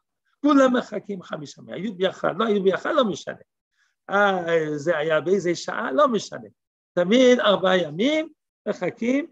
כולם 0.40 0.76
מחכים 0.76 1.22
חמישה 1.22 1.62
ימים, 1.62 1.74
היו 1.74 1.94
ביחד, 1.94 2.34
לא 2.38 2.44
היו 2.44 2.62
ביחד, 2.62 2.90
לא 2.94 3.04
משנה. 3.04 3.34
אה, 4.10 4.76
זה 4.76 4.96
היה 4.98 5.20
באיזה 5.20 5.54
שעה, 5.54 5.92
לא 5.92 6.08
משנה. 6.08 6.48
תמיד 6.92 7.40
ארבעה 7.40 7.78
ימים 7.78 8.28
מחכים 8.68 9.26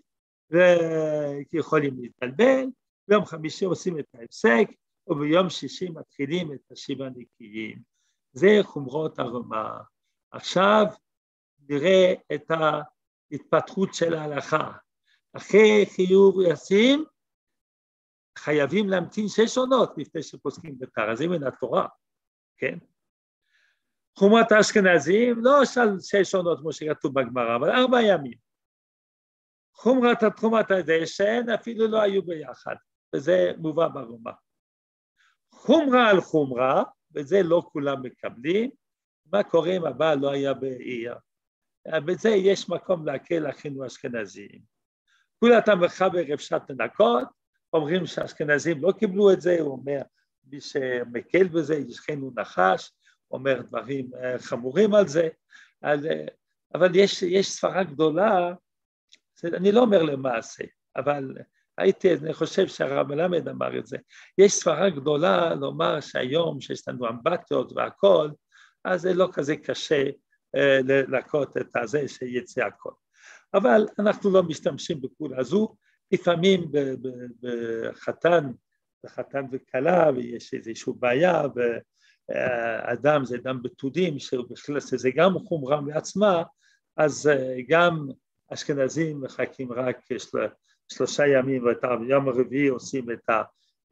ויכולים 0.51 1.97
להתבלבל, 2.01 2.64
ביום 3.09 3.25
חמישי 3.25 3.64
עושים 3.64 3.99
את 3.99 4.07
ההפסק, 4.14 4.69
וביום 5.09 5.51
שישי 5.51 5.88
מתחילים 5.88 6.53
את 6.53 6.73
השבעה 6.73 7.09
נקיים. 7.16 7.79
זה 8.33 8.59
חומרות 8.62 9.19
הרומה. 9.19 9.81
עכשיו 10.31 10.85
נראה 11.69 12.14
את 12.35 12.51
ההתפתחות 12.51 13.95
של 13.95 14.14
ההלכה. 14.14 14.73
אחרי 15.33 15.87
חיוב 15.95 16.37
ישים, 16.47 17.05
חייבים 18.38 18.88
להמתין 18.88 19.29
שש 19.29 19.59
עונות 19.59 19.94
לפני 19.96 20.22
שפוסקים 20.22 20.79
בתר, 20.79 21.12
אז 21.12 21.20
מן 21.22 21.42
התורה, 21.42 21.87
כן? 22.57 22.79
חומרת 24.18 24.53
האשכנזים, 24.53 25.44
לא 25.44 25.64
של 25.64 26.01
שש 26.01 26.35
עונות 26.35 26.61
כמו 26.61 26.72
שכתוב 26.72 27.20
בגמרא, 27.20 27.57
אבל 27.57 27.70
ארבע 27.70 28.03
ימים. 28.03 28.38
חומרת 29.75 30.22
התחומת 30.22 30.70
הדשן 30.70 31.51
אפילו 31.55 31.87
לא 31.87 32.03
היו 32.03 32.22
ביחד, 32.22 32.75
וזה 33.14 33.53
מובא 33.59 33.88
ברומה. 33.88 34.33
חומרה 35.51 36.11
על 36.11 36.20
חומרה, 36.20 36.83
וזה 37.14 37.42
לא 37.42 37.62
כולם 37.72 38.03
מקבלים, 38.03 38.70
מה 39.33 39.42
קורה 39.42 39.77
אם 39.77 39.85
הבעל 39.85 40.18
לא 40.18 40.31
היה 40.31 40.55
בעיר? 40.55 41.14
בזה 42.07 42.29
יש 42.29 42.68
מקום 42.68 43.07
להקל 43.07 43.51
אחינו 43.51 43.87
אשכנזים. 43.87 44.61
כולה 45.38 45.59
אתה 45.59 45.75
מחבר 45.75 46.35
אפשר 46.35 46.57
לנקות, 46.68 47.29
אומרים 47.77 48.07
שהאשכנזים 48.07 48.83
לא 48.83 48.93
קיבלו 48.93 49.33
את 49.33 49.41
זה, 49.41 49.57
הוא 49.61 49.73
אומר, 49.73 50.03
מי 50.47 50.61
שמקל 50.61 51.49
בזה, 51.49 51.75
ישכנו 51.75 52.33
נחש, 52.37 52.93
אומר 53.31 53.62
דברים 53.62 54.11
אה, 54.23 54.39
חמורים 54.39 54.95
על 54.95 55.09
זה, 55.09 55.29
על, 55.83 56.07
אה, 56.07 56.27
אבל 56.75 56.97
יש, 56.97 57.23
יש 57.23 57.51
ספרה 57.51 57.85
גדולה, 57.85 58.55
אני 59.45 59.73
לא 59.73 59.81
אומר 59.81 60.03
למעשה, 60.03 60.65
אבל 60.97 61.35
הייתי, 61.79 62.15
אני 62.15 62.35
חושב 62.35 62.67
שהרב 62.67 63.09
מלמד 63.09 63.49
אמר 63.49 63.79
את 63.79 63.87
זה, 63.87 63.97
יש 64.39 64.53
סברה 64.53 64.91
גדולה 64.91 65.55
לומר 65.55 66.01
שהיום 66.01 66.61
שיש 66.61 66.89
לנו 66.89 67.09
אמבטיות 67.09 67.73
והכל, 67.77 68.29
אז 68.85 69.01
זה 69.01 69.15
לא 69.15 69.29
כזה 69.33 69.57
קשה 69.57 70.05
אה, 70.57 70.81
את 71.61 71.77
הזה 71.77 72.09
שיצא 72.09 72.65
הכל. 72.65 72.91
אבל 73.55 73.87
אנחנו 73.99 74.31
לא 74.31 74.43
משתמשים 74.43 75.01
בכולה 75.01 75.41
הזו, 75.41 75.77
לפעמים 76.12 76.71
בחתן, 77.42 78.51
בחתן 79.05 79.45
וכלה 79.53 80.11
ויש 80.16 80.55
איזושהי 80.55 80.92
בעיה 80.99 81.42
ואדם 81.55 83.25
זה 83.25 83.37
אדם 83.37 83.62
בתודים 83.62 84.19
שזה 84.19 85.11
גם 85.14 85.38
חומרה 85.38 85.81
מעצמה 85.81 86.42
אז 86.97 87.27
אה, 87.33 87.57
גם 87.69 88.09
אשכנזים 88.53 89.21
מחכים 89.21 89.73
רק 89.73 89.99
שלושה 90.88 91.27
ימים 91.27 91.64
ואת 91.64 91.85
היום 91.85 92.29
הרביעי 92.29 92.69
עושים 92.69 93.11
את 93.11 93.31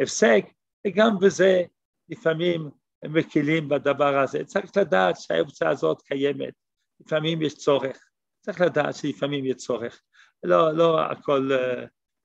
ההפסק 0.00 0.44
וגם 0.86 1.18
בזה 1.18 1.62
לפעמים 2.08 2.70
הם 3.02 3.12
מקילים 3.12 3.68
בדבר 3.68 4.18
הזה. 4.18 4.44
צריך 4.44 4.76
לדעת 4.76 5.16
שהאופציה 5.20 5.68
הזאת 5.68 6.02
קיימת, 6.02 6.54
לפעמים 7.00 7.42
יש 7.42 7.54
צורך, 7.54 8.08
צריך 8.40 8.60
לדעת 8.60 8.94
שלפעמים 8.94 9.44
יש 9.44 9.56
צורך. 9.56 10.02
לא, 10.42 10.72
לא 10.72 11.00
הכל, 11.00 11.50
אה, 11.52 11.84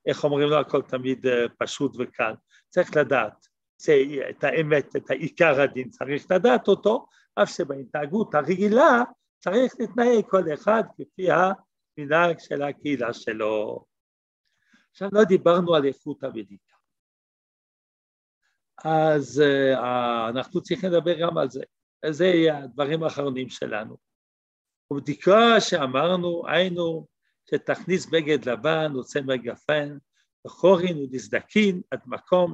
איך 0.10 0.24
אומרים, 0.24 0.50
לא 0.50 0.60
הכל 0.60 0.82
תמיד 0.82 1.28
אה, 1.28 1.46
פשוט 1.58 1.96
וקל. 2.00 2.34
צריך 2.70 2.98
לדעת 2.98 3.48
זה, 3.82 3.94
את 4.30 4.44
האמת, 4.44 4.96
את 4.96 5.10
העיקר 5.10 5.62
הדין, 5.62 5.90
צריך 5.90 6.32
לדעת 6.32 6.68
אותו, 6.68 7.08
אף 7.36 7.50
שבהתנהגות 7.50 8.36
הרגילה 8.36 9.04
צריך 9.40 9.74
להתנהג 9.80 10.26
כל 10.30 10.54
אחד 10.54 10.84
כפי 10.98 11.28
המנהג 11.32 12.40
של 12.40 12.62
הקהילה 12.62 13.14
שלו. 13.14 13.86
עכשיו 14.92 15.10
לא 15.12 15.24
דיברנו 15.24 15.76
על 15.76 15.86
איכות 15.86 16.24
הבדיקה. 16.24 16.76
אז 18.84 19.44
uh, 19.46 19.80
אנחנו 20.30 20.62
צריכים 20.62 20.90
לדבר 20.92 21.20
גם 21.20 21.38
על 21.38 21.50
זה. 21.50 21.64
זה 22.10 22.34
הדברים 22.54 23.04
האחרונים 23.04 23.50
שלנו. 23.50 23.98
ובדיקה 24.92 25.60
שאמרנו, 25.60 26.44
היינו 26.48 27.08
שתכניס 27.50 28.06
בגד 28.06 28.46
לבן 28.46 28.96
וצמר 28.96 29.36
גפן, 29.36 29.98
וחורין 30.48 30.98
ודסדקין 30.98 31.82
עד 31.92 32.00
מקום 32.06 32.54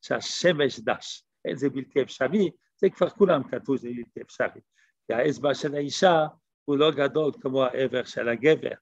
שהשמש 0.00 0.80
דש. 0.80 1.24
זה 1.52 1.70
בלתי 1.70 2.02
אפשרי, 2.02 2.50
זה 2.76 2.90
כבר 2.90 3.08
כולם 3.08 3.42
כתבו, 3.50 3.76
זה 3.76 3.88
בלתי 3.96 4.20
אפשרי. 4.22 4.60
כי 5.06 5.14
האצבע 5.14 5.54
של 5.54 5.74
האישה 5.74 6.26
הוא 6.64 6.76
לא 6.76 6.90
גדול 6.90 7.32
כמו 7.40 7.64
העבר 7.64 8.04
של 8.04 8.28
הגבר, 8.28 8.74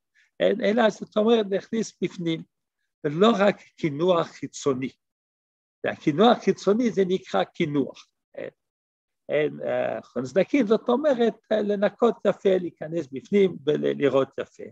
אלא 0.42 0.90
זאת 0.90 1.16
אומרת 1.16 1.46
להכניס 1.50 1.98
בפנים, 2.02 2.42
ולא 3.04 3.28
רק 3.38 3.60
קינוח 3.76 4.26
חיצוני. 4.26 4.90
והקינוח 5.84 6.38
חיצוני 6.38 6.90
זה 6.90 7.02
נקרא 7.08 7.44
קינוח. 7.44 8.06
חונסדקים 10.04 10.66
זאת 10.66 10.88
אומרת 10.88 11.34
לנקות 11.52 12.16
יפה, 12.26 12.56
להיכנס 12.60 13.06
בפנים 13.12 13.56
ולראות 13.66 14.28
יפה. 14.40 14.64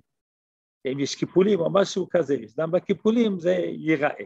אם 0.86 1.00
יש 1.00 1.14
קיפולים 1.14 1.60
או 1.60 1.72
משהו 1.72 2.08
כזה, 2.10 2.36
גם 2.58 2.70
בקיפולים 2.70 3.38
זה 3.38 3.50
ייראה. 3.60 4.24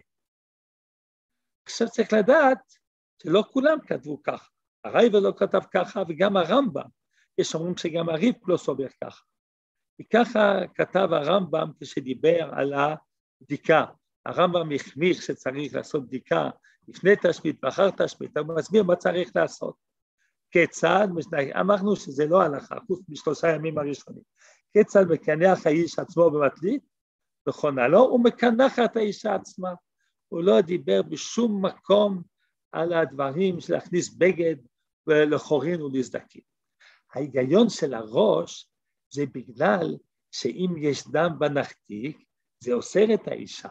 עכשיו 1.66 1.88
צריך 1.88 2.12
לדעת 2.12 2.58
שלא 3.22 3.44
כולם 3.52 3.78
כתבו 3.86 4.22
ככה, 4.22 4.48
הרייבר 4.84 5.20
לא 5.20 5.32
כתב 5.36 5.62
ככה 5.74 6.02
וגם 6.08 6.36
הרמב"ם, 6.36 6.88
יש 7.38 7.54
אומרים 7.54 7.76
שגם 7.76 8.08
הריב 8.08 8.34
לא 8.46 8.56
סובר 8.56 8.86
ככה. 9.04 9.22
וככה 10.00 10.58
כתב 10.74 11.08
הרמב"ם 11.12 11.70
כשדיבר 11.80 12.50
על 12.52 12.72
הבדיקה. 12.74 13.84
הרמב"ם 14.26 14.68
החמיר 14.74 15.14
שצריך 15.14 15.74
לעשות 15.74 16.06
בדיקה 16.06 16.50
לפני 16.88 17.10
תשמית 17.22 17.64
ואחר 17.64 17.90
תשמית, 17.90 18.36
הוא 18.36 18.56
מסביר 18.56 18.82
מה 18.82 18.96
צריך 18.96 19.30
לעשות. 19.36 19.74
כיצד, 20.50 21.08
אמרנו 21.60 21.96
שזה 21.96 22.26
לא 22.26 22.42
הלכה, 22.42 22.76
חוץ 22.86 23.00
משלושה 23.08 23.48
ימים 23.48 23.78
הראשונים. 23.78 24.22
כיצד 24.74 25.04
מקנח 25.10 25.66
האיש 25.66 25.98
עצמו 25.98 26.30
במטלית? 26.30 26.82
נכונה 27.48 27.88
לו, 27.88 28.00
הוא 28.00 28.24
מקנח 28.24 28.78
את 28.78 28.96
האישה 28.96 29.34
עצמה. 29.34 29.74
הוא 30.28 30.42
לא 30.42 30.60
דיבר 30.60 31.02
בשום 31.02 31.66
מקום 31.66 32.22
על 32.72 32.92
הדברים 32.92 33.60
של 33.60 33.74
להכניס 33.74 34.14
בגד 34.14 34.56
לחורין 35.06 35.82
ולסדקים. 35.82 36.42
ההיגיון 37.14 37.68
של 37.68 37.94
הראש 37.94 38.68
זה 39.10 39.24
בגלל 39.34 39.96
שאם 40.30 40.74
יש 40.78 41.08
דם 41.08 41.36
בנחתיק, 41.38 42.24
זה 42.60 42.72
אוסר 42.72 43.14
את 43.14 43.28
האישה. 43.28 43.68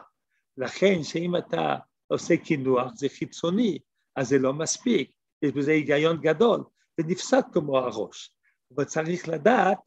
לכן 0.56 1.02
שאם 1.02 1.36
אתה 1.36 1.76
עושה 2.06 2.36
קינוח 2.36 2.92
זה 2.94 3.08
חיצוני, 3.08 3.78
אז 4.16 4.28
זה 4.28 4.38
לא 4.38 4.52
מספיק, 4.52 5.12
יש 5.42 5.52
בזה 5.52 5.70
היגיון 5.70 6.20
גדול, 6.20 6.64
זה 6.96 7.06
נפסק 7.06 7.44
כמו 7.52 7.78
הראש. 7.78 8.36
אבל 8.74 8.84
צריך 8.84 9.28
לדעת 9.28 9.78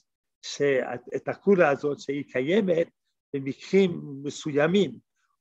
שאת 0.42 1.28
הקולה 1.28 1.70
הזאת 1.70 2.00
שהיא 2.00 2.24
קיימת 2.32 2.90
במקרים 3.34 4.02
מסוימים, 4.24 4.92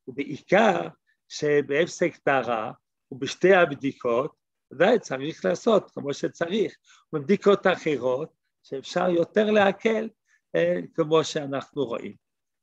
ובעיקר 0.09 0.89
שבהפסק 1.29 2.17
טהרה 2.17 2.73
ובשתי 3.11 3.55
הבדיקות, 3.55 4.37
ודאי 4.73 4.99
צריך 4.99 5.45
לעשות 5.45 5.91
כמו 5.91 6.15
שצריך, 6.15 6.75
ובבדיקות 7.13 7.67
אחרות 7.67 8.33
שאפשר 8.63 9.09
יותר 9.09 9.51
להקל, 9.51 10.09
אה, 10.57 10.79
כמו 10.95 11.25
שאנחנו 11.25 11.85
רואים. 11.85 12.15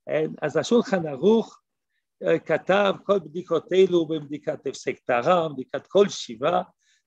אה, 0.10 0.24
אז 0.42 0.58
השולחן 0.58 1.08
ערוך 1.08 1.62
אה, 2.24 2.40
כתב 2.40 2.94
כל 3.04 3.20
אלו 3.74 4.06
במדיקת 4.06 4.68
הפסק 4.68 5.00
טהרה, 5.06 5.50
בדיקת 5.50 5.88
כל 5.88 6.10
שבעה, 6.10 6.62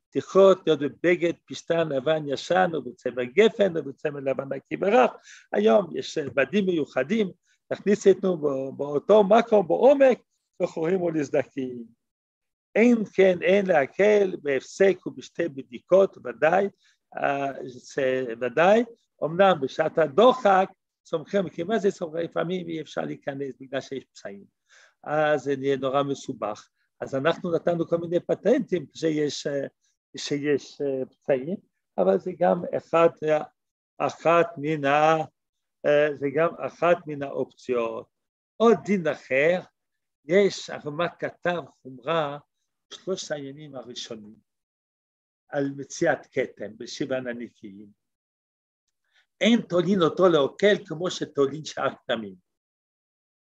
צריכות 0.09 0.59
להיות 0.67 0.81
בבגד 0.81 1.33
פשטן 1.45 1.89
לבן 1.89 2.29
ישן 2.29 2.71
או 2.75 2.83
בצמר 2.83 3.25
גפן 3.25 3.77
או 3.77 3.83
בצמר 3.83 4.21
לבן 4.21 4.53
נקי 4.53 4.77
ברך. 4.77 5.11
היום 5.53 5.97
יש 5.97 6.19
בדים 6.19 6.67
מיוחדים, 6.67 7.31
נכניס 7.73 8.07
אותנו 8.07 8.39
באותו 8.77 9.25
מקום 9.25 9.69
בעומק 9.69 10.19
וחורים 10.63 11.03
ולסדקים. 11.03 11.85
אין 12.75 13.05
כן, 13.13 13.39
אין 13.43 13.67
להקל 13.67 14.37
בהפסק 14.43 15.07
ובשתי 15.07 15.49
בדיקות, 15.49 16.19
ודאי, 16.25 16.69
ודאי, 18.41 18.85
אמנם 19.25 19.61
בשעת 19.61 19.99
הדוחק 19.99 20.69
סומכים, 21.07 21.49
כי 21.49 21.63
מה 21.63 21.79
זה 21.79 21.91
סומכים? 21.91 22.25
לפעמים 22.25 22.69
אי 22.69 22.81
אפשר 22.81 23.01
להיכנס 23.01 23.55
בגלל 23.61 23.81
שיש 23.81 24.05
פצעים, 24.05 24.45
אז 25.05 25.43
זה 25.43 25.57
נהיה 25.57 25.77
נורא 25.77 26.03
מסובך. 26.03 26.69
אז 27.01 27.15
אנחנו 27.15 27.55
נתנו 27.55 27.87
כל 27.87 27.99
מיני 27.99 28.21
פטנטים 28.21 28.87
שיש, 28.95 29.47
שיש 30.17 30.83
פצעים, 31.11 31.57
אבל 31.99 32.19
זה 32.19 32.31
גם 32.39 32.63
אחת, 32.77 33.13
אחת 33.99 34.47
מן 34.57 34.85
ה... 34.85 35.17
זה 36.15 36.27
גם 36.35 36.49
אחת 36.67 36.97
מן 37.07 37.23
האופציות. 37.23 38.09
עוד 38.57 38.77
דין 38.85 39.07
אחר, 39.07 39.61
יש, 40.25 40.71
הרמ"א 40.71 41.07
כתב 41.19 41.63
חומרה 41.83 42.39
שלושת 42.93 43.33
הימים 43.33 43.75
הראשונים 43.75 44.37
על 45.49 45.71
מציאת 45.77 46.27
כתם 46.33 46.77
בשבעה 46.77 47.19
הנקיים. 47.19 47.87
אין 49.41 49.61
תולין 49.69 50.03
אותו 50.03 50.29
לעוקל 50.29 50.87
כמו 50.87 51.11
שתולין 51.11 51.65
שאר 51.65 51.95
כתמים. 51.97 52.35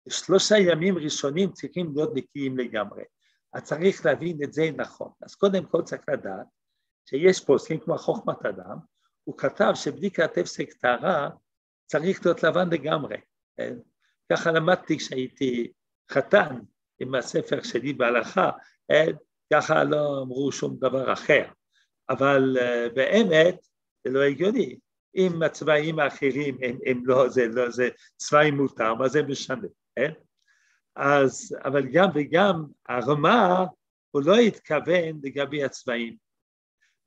שלושה 0.08 0.54
ימים 0.58 0.98
ראשונים 0.98 1.52
צריכים 1.52 1.92
להיות 1.94 2.10
נקיים 2.14 2.58
לגמרי. 2.58 3.04
אז 3.52 3.62
צריך 3.62 4.06
להבין 4.06 4.38
את 4.44 4.52
זה 4.52 4.62
נכון. 4.76 5.12
אז 5.22 5.34
קודם 5.34 5.66
כל 5.66 5.82
צריך 5.82 6.02
לדעת 6.08 6.46
שיש 7.10 7.44
פוסקים 7.44 7.80
כמו 7.80 7.98
חוכמת 7.98 8.46
אדם, 8.46 8.76
הוא 9.24 9.38
כתב 9.38 9.72
שבדיקת 9.74 10.38
הפסק 10.38 10.72
טהרה 10.72 11.30
צריך 11.86 12.26
להיות 12.26 12.42
לבן 12.42 12.70
לגמרי. 12.70 13.16
כן? 13.56 13.74
ככה 14.32 14.50
למדתי 14.50 14.98
כשהייתי 14.98 15.72
חתן 16.10 16.58
עם 16.98 17.14
הספר 17.14 17.62
שלי 17.62 17.92
בהלכה, 17.92 18.50
כן? 18.88 19.12
ככה 19.52 19.84
לא 19.84 20.22
אמרו 20.22 20.52
שום 20.52 20.76
דבר 20.76 21.12
אחר. 21.12 21.44
אבל 22.10 22.56
uh, 22.58 22.94
באמת 22.94 23.66
זה 24.04 24.10
לא 24.10 24.22
הגיוני. 24.22 24.78
אם 25.16 25.42
הצבעים 25.42 25.98
האחרים 25.98 26.58
הם, 26.62 26.78
הם 26.86 27.02
לא, 27.06 27.28
זה 27.28 27.46
לא, 27.46 27.70
זה 27.70 27.88
צבעים 28.16 28.56
מותר, 28.56 28.94
מה 28.94 29.08
זה 29.08 29.22
משנה, 29.22 29.68
כן? 29.96 30.12
אז, 30.96 31.56
אבל 31.64 31.86
גם 31.92 32.08
וגם 32.14 32.64
הרמה, 32.88 33.64
הוא 34.10 34.22
לא 34.24 34.36
התכוון 34.36 35.20
לגבי 35.22 35.64
הצבעים. 35.64 36.29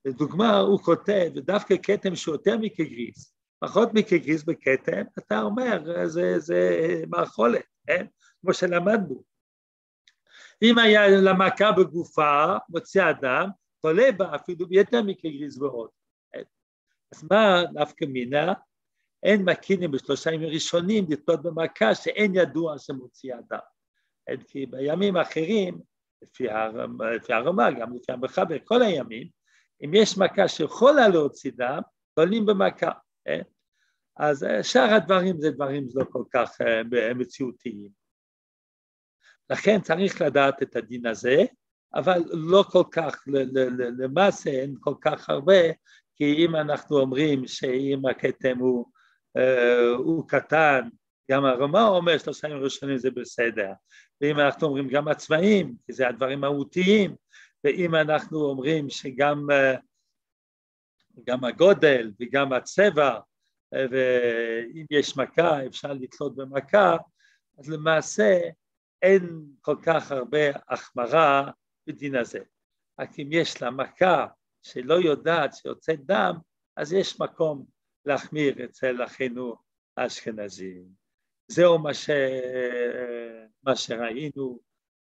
לדוגמה, 0.06 0.58
הוא 0.58 0.80
כותב, 0.80 1.32
ודווקא 1.36 1.76
כתם 1.84 2.16
שהוא 2.16 2.36
יותר 2.36 2.58
מכגריס, 2.58 3.36
פחות 3.60 3.89
מכגריס 3.93 4.43
בכתם, 4.43 5.01
אתה 5.18 5.41
אומר, 5.41 5.84
זה, 6.06 6.39
זה 6.39 6.80
מאכולת, 7.08 7.66
כן? 7.88 8.06
כמו 8.41 8.54
שלמדנו. 8.54 9.24
אם 10.62 10.78
היה 10.78 11.08
למכה 11.08 11.72
בגופה, 11.72 12.56
מוציא 12.70 13.10
אדם, 13.10 13.49
תולה 13.82 14.12
בה 14.12 14.36
אפילו 14.36 14.66
יותר 14.72 15.01
מכגריס 15.01 15.58
ועוד. 15.58 15.89
אז 17.12 17.24
מה 17.32 17.64
נפקא 17.74 18.06
מינה? 18.06 18.54
אין 19.24 19.49
מקינים 19.49 19.91
בשלושה 19.91 20.32
ימים 20.32 20.49
ראשונים 20.49 21.06
לתלות 21.10 21.43
במכה 21.43 21.95
שאין 21.95 22.36
ידוע 22.36 22.80
שמוציא 22.80 23.34
אדם. 23.36 23.60
כי 24.47 24.66
בימים 24.66 25.16
האחרים, 25.16 25.82
לפי, 26.22 26.49
הרמה, 27.30 27.72
גם 27.72 27.95
לפי 27.95 28.12
המחבר, 28.12 28.56
כל 28.64 28.82
הימים, 28.82 29.28
אם 29.86 29.93
יש 29.93 30.17
מכה 30.17 30.47
שיכולה 30.47 31.07
להוציא 31.07 31.51
דם, 31.55 31.81
תולים 32.15 32.45
במכה. 32.45 32.91
אז 34.17 34.45
שאר 34.61 34.93
הדברים 34.93 35.41
זה 35.41 35.51
דברים 35.51 35.88
לא 35.95 36.05
כל 36.11 36.23
כך 36.34 36.61
מציאותיים. 37.15 37.89
לכן 39.49 39.81
צריך 39.81 40.21
לדעת 40.21 40.63
את 40.63 40.75
הדין 40.75 41.05
הזה, 41.05 41.43
אבל 41.95 42.21
לא 42.31 42.63
כל 42.71 42.84
כך, 42.91 43.23
למעשה 43.97 44.49
אין 44.49 44.75
כל 44.79 44.93
כך 45.01 45.29
הרבה, 45.29 45.61
כי 46.15 46.34
אם 46.45 46.55
אנחנו 46.55 46.97
אומרים 46.97 47.47
שאם 47.47 48.01
הכתם 48.11 48.57
הוא, 48.57 48.86
uh, 49.38 49.97
הוא 49.97 50.27
קטן, 50.27 50.89
גם 51.31 51.45
הרמה 51.45 51.88
אומר 51.88 52.17
שלושה 52.17 52.47
ימים 52.47 52.63
ראשונים 52.63 52.97
זה 52.97 53.11
בסדר, 53.11 53.71
ואם 54.21 54.39
אנחנו 54.39 54.67
אומרים 54.67 54.88
גם 54.88 55.07
הצבעים, 55.07 55.75
כי 55.86 55.93
זה 55.93 56.07
הדברים 56.07 56.39
מהותיים, 56.39 57.15
ואם 57.64 57.95
אנחנו 57.95 58.45
אומרים 58.45 58.89
שגם 58.89 59.47
uh, 59.49 59.80
גם 61.24 61.43
הגודל 61.43 62.11
וגם 62.20 62.53
הצבע, 62.53 63.20
uh, 63.20 63.78
ואם 63.91 64.86
יש 64.91 65.18
מכה 65.18 65.66
אפשר 65.66 65.93
לתלות 65.93 66.36
במכה, 66.36 66.97
אז 67.57 67.70
למעשה 67.70 68.39
אין 69.01 69.45
כל 69.61 69.76
כך 69.84 70.11
הרבה 70.11 70.49
החמרה 70.70 71.51
בדין 71.88 72.16
הזה. 72.16 72.39
רק 72.99 73.09
אם 73.20 73.30
יש 73.32 73.61
לה 73.61 73.72
מכה 73.72 74.28
שלא 74.61 74.93
יודעת 74.93 75.53
שיוצא 75.53 75.93
דם, 75.95 76.36
אז 76.76 76.93
יש 76.93 77.20
מקום 77.20 77.66
להחמיר 78.05 78.66
אצל 78.66 79.03
אחינו 79.03 79.55
האשכנזים. 79.97 80.86
זהו 81.47 81.80
מה, 81.80 81.93
ש... 81.93 82.09
מה 83.64 83.76
שראינו, 83.76 84.59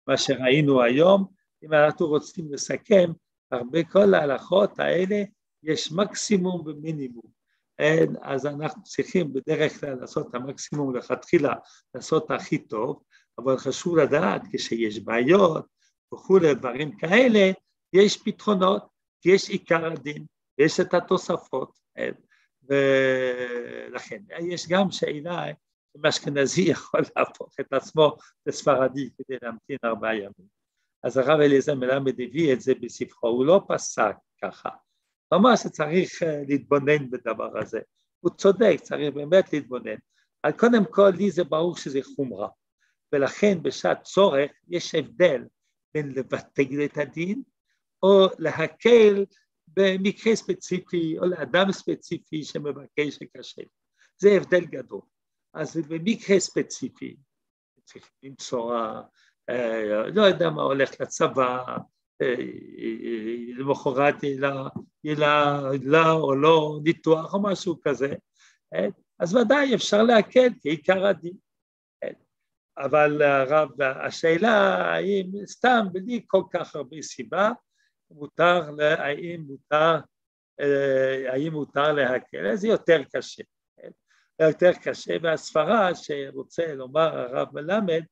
מה 0.08 0.18
שראינו 0.18 0.82
היום. 0.82 1.34
אם 1.66 1.74
אנחנו 1.74 2.08
רוצים 2.08 2.54
לסכם, 2.54 3.12
הרבה 3.52 3.84
כל 3.84 4.14
ההלכות 4.14 4.80
האלה 4.80 5.24
יש 5.64 5.92
מקסימום 5.92 6.64
ומינימום. 6.66 7.36
אז 8.22 8.46
אנחנו 8.46 8.84
צריכים 8.84 9.34
בדרך 9.34 9.80
כלל 9.80 9.94
לעשות 9.94 10.30
את 10.30 10.36
המקסימום 10.36 10.96
לכתחילה, 10.96 11.54
לעשות 11.96 12.32
הכי 12.32 12.58
טוב, 12.58 13.04
אבל 13.38 13.58
חשוב 13.58 13.98
לדעת 13.98 14.42
כשיש 14.54 15.00
בעיות 15.00 15.66
וכולי, 16.14 16.56
דברים 16.56 16.98
כאלה, 16.98 17.52
יש 17.94 18.18
פתרונות. 18.18 18.96
יש 19.26 19.50
עיקר 19.50 19.86
הדין, 19.86 20.26
יש 20.58 20.80
את 20.80 20.94
התוספות, 20.94 21.80
ולכן 22.64 24.22
יש 24.40 24.68
גם 24.70 24.92
שאלה 24.92 25.46
אם 25.98 26.06
אשכנזי 26.06 26.62
יכול 26.72 27.02
להפוך 27.16 27.50
את 27.60 27.74
עצמו 27.74 28.18
לספרדי 28.46 29.10
כדי 29.18 29.38
להמתין 29.42 29.78
ארבעה 29.84 30.16
ימים. 30.16 30.55
אז 31.06 31.18
הרב 31.18 31.40
אליעזר 31.40 31.76
מלמד 31.76 32.22
הביא 32.22 32.54
את 32.54 32.62
זה 32.62 32.74
בספרו, 32.82 33.30
הוא 33.30 33.46
לא 33.46 33.62
פסק 33.68 34.16
ככה, 34.44 34.70
ממש 35.34 35.68
צריך 35.68 36.24
אה, 36.24 36.42
להתבונן 36.48 37.10
בדבר 37.10 37.60
הזה, 37.60 37.80
הוא 38.20 38.32
צודק, 38.38 38.76
צריך 38.82 39.14
באמת 39.14 39.54
להתבונן. 39.54 39.96
אבל 40.44 40.52
קודם 40.52 40.86
כל 40.90 41.10
לי 41.18 41.32
זה 41.32 41.44
ברור 41.44 41.78
שזה 41.78 42.00
חומרה, 42.16 42.48
ולכן 43.14 43.64
בשעת 43.64 44.04
צורך 44.04 44.52
יש 44.70 44.96
הבדל 44.96 45.44
בין 45.94 46.12
לבטל 46.12 46.86
את 46.86 46.98
הדין 46.98 47.44
או 48.04 48.28
להקל 48.40 49.26
במקרה 49.68 50.36
ספציפי 50.36 51.20
או 51.20 51.26
לאדם 51.26 51.72
ספציפי 51.72 52.44
שמבקש 52.44 53.20
לקשר. 53.22 53.62
זה 54.18 54.30
הבדל 54.30 54.66
גדול. 54.66 55.02
אז 55.54 55.78
במקרה 55.78 56.40
ספציפי 56.40 57.18
צריך 57.84 58.10
למצוא, 58.24 58.74
לא 60.14 60.22
יודע 60.22 60.50
מה, 60.50 60.62
הולך 60.62 61.02
לצבא, 61.02 61.78
אה, 62.22 62.36
למחרת 63.58 64.24
יהיה 64.24 65.16
לה 65.84 66.12
או 66.12 66.36
לא 66.36 66.80
ניתוח 66.84 67.34
או 67.34 67.44
משהו 67.44 67.82
כזה, 67.82 68.14
אה, 68.74 68.88
אז 69.20 69.36
ודאי 69.36 69.76
אפשר 69.76 70.04
להקל 70.04 70.50
כעיקר 70.62 71.06
הדין. 71.06 71.34
אבל 72.78 73.22
הרב, 73.22 73.82
השאלה 73.82 74.76
האם 74.94 75.32
סתם 75.46 75.86
בלי 75.92 76.24
כל 76.28 76.44
כך 76.52 76.76
הרבה 76.76 77.02
סיבה, 77.02 77.52
מותר, 78.12 78.62
האם 78.98 79.42
מותר, 79.48 80.00
אה, 80.60 81.34
האם 81.34 81.54
מותר 81.54 81.94
להקל, 81.94 82.56
זה 82.56 82.68
יותר 82.68 83.02
קשה? 83.14 83.44
יותר 84.40 84.72
קשה, 84.74 85.18
והסברה 85.22 85.96
שרוצה 85.96 86.74
לומר 86.74 87.18
הרב 87.18 87.48
מלמד, 87.54 88.04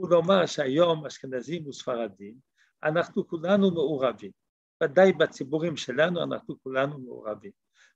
הוא 0.00 0.10
לומר 0.10 0.46
שהיום 0.46 1.06
אשכנזים 1.06 1.68
וספרדים, 1.68 2.34
אנחנו 2.84 3.28
כולנו 3.28 3.70
מעורבים, 3.70 4.30
ודאי 4.82 5.12
בציבורים 5.12 5.76
שלנו 5.76 6.22
אנחנו 6.22 6.62
כולנו 6.62 6.98
מעורבים. 6.98 7.50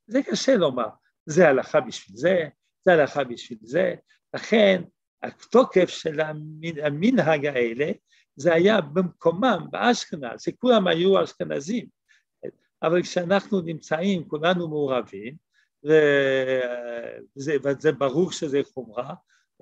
זה 0.07 0.23
קשה 0.23 0.57
לומר, 0.57 0.89
זה 1.27 1.49
הלכה 1.49 1.81
בשביל 1.81 2.17
זה, 2.17 2.49
זה 2.85 2.93
הלכה 2.93 3.25
בשביל 3.25 3.59
זה, 3.63 3.95
לכן 4.35 4.83
התוקף 5.23 5.89
של 5.89 6.21
המנהג 6.83 7.47
האלה 7.47 7.93
זה 8.37 8.55
היה 8.55 8.81
במקומם, 8.81 9.67
באשכנז, 9.71 10.43
שכולם 10.43 10.87
היו 10.87 11.25
אשכנזים, 11.25 11.87
אבל 12.83 13.03
כשאנחנו 13.03 13.61
נמצאים, 13.61 14.29
כולנו 14.29 14.69
מעורבים, 14.69 15.37
וזה, 15.85 17.57
וזה 17.65 17.93
ברור 17.93 18.33
שזה 18.33 18.61
חומרה, 18.75 19.15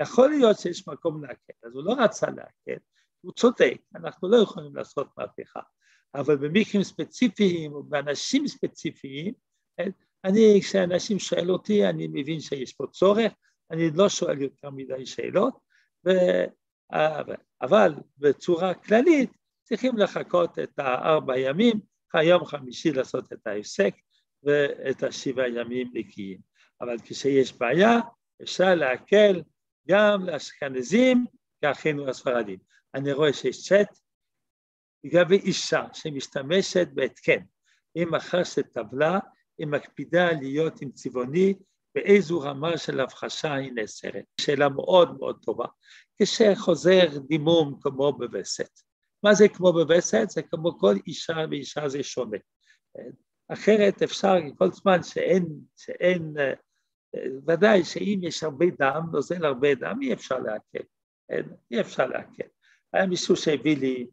יכול 0.02 0.30
להיות 0.30 0.58
שיש 0.58 0.88
מקום 0.88 1.24
להקל, 1.24 1.52
אז 1.62 1.74
הוא 1.74 1.84
לא 1.84 1.94
רצה 1.98 2.26
להקל, 2.26 2.80
הוא 3.20 3.32
צודק, 3.32 3.76
אנחנו 3.94 4.28
לא 4.28 4.36
יכולים 4.36 4.76
לעשות 4.76 5.08
מהפכה, 5.18 5.60
אבל 6.14 6.36
במקרים 6.36 6.82
ספציפיים 6.82 7.72
או 7.72 7.82
באנשים 7.82 8.46
ספציפיים, 8.46 9.34
אני, 10.24 10.60
כשאנשים 10.62 11.18
שואל 11.18 11.50
אותי, 11.50 11.86
אני 11.86 12.08
מבין 12.12 12.40
שיש 12.40 12.72
פה 12.72 12.86
צורך, 12.86 13.32
אני 13.70 13.90
לא 13.90 14.08
שואל 14.08 14.42
יותר 14.42 14.70
מדי 14.70 15.06
שאלות, 15.06 15.58
ו... 16.06 16.10
אבל 17.62 17.94
בצורה 18.18 18.74
כללית 18.74 19.30
צריכים 19.62 19.98
לחכות 19.98 20.58
את 20.58 20.78
הארבע 20.78 21.38
ימים, 21.38 21.80
היום 22.14 22.44
חמישי 22.44 22.92
לעשות 22.92 23.32
את 23.32 23.46
ההפסק 23.46 23.94
ואת 24.42 25.02
השבעה 25.02 25.48
ימים 25.48 25.90
נקיים. 25.94 26.38
אבל 26.80 26.96
כשיש 27.04 27.58
בעיה 27.58 28.00
אפשר 28.42 28.74
להקל 28.74 29.42
גם 29.88 30.24
לאשכנזים 30.24 31.26
כאחינו 31.62 32.08
הספרדים. 32.08 32.58
אני 32.94 33.12
רואה 33.12 33.32
שיש 33.32 33.68
צ'אט 33.68 33.98
לגבי 35.04 35.36
אישה 35.36 35.84
שמשתמשת 35.92 36.88
בהתקן. 36.94 37.40
אם 37.96 38.08
מכרסת 38.14 38.66
טבלה, 38.72 39.18
היא 39.58 39.66
מקפידה 39.66 40.32
להיות 40.32 40.82
עם 40.82 40.90
צבעוני 40.92 41.54
באיזו 41.94 42.40
רמה 42.40 42.78
של 42.78 43.00
הבחשה 43.00 43.54
היא 43.54 43.72
נאסרת. 43.72 44.24
שאלה 44.40 44.68
מאוד 44.68 45.18
מאוד 45.18 45.38
טובה. 45.42 45.66
כשחוזר 46.22 47.18
דימום 47.28 47.78
כמו 47.80 48.12
בווסת. 48.12 48.80
מה 49.22 49.34
זה 49.34 49.48
כמו 49.48 49.72
בווסת? 49.72 50.30
זה 50.30 50.42
כמו 50.42 50.78
כל 50.78 50.94
אישה 51.06 51.36
ואישה 51.50 51.88
זה 51.88 52.02
שונה. 52.02 52.38
אחרת 53.48 54.02
אפשר 54.02 54.34
כל 54.58 54.72
זמן 54.72 55.02
שאין, 55.02 55.46
שאין, 55.76 56.34
ודאי 57.46 57.84
שאם 57.84 58.20
יש 58.22 58.42
הרבה 58.42 58.66
דם, 58.78 59.02
נוזל 59.12 59.44
הרבה 59.44 59.74
דם, 59.74 59.98
אי 60.02 60.12
אפשר 60.12 60.38
להקל. 60.38 60.84
אי 61.70 61.80
אפשר 61.80 62.06
להקל. 62.06 62.48
היה 62.92 63.06
מישהו 63.06 63.36
שהביא 63.36 63.76
לי 63.76 64.06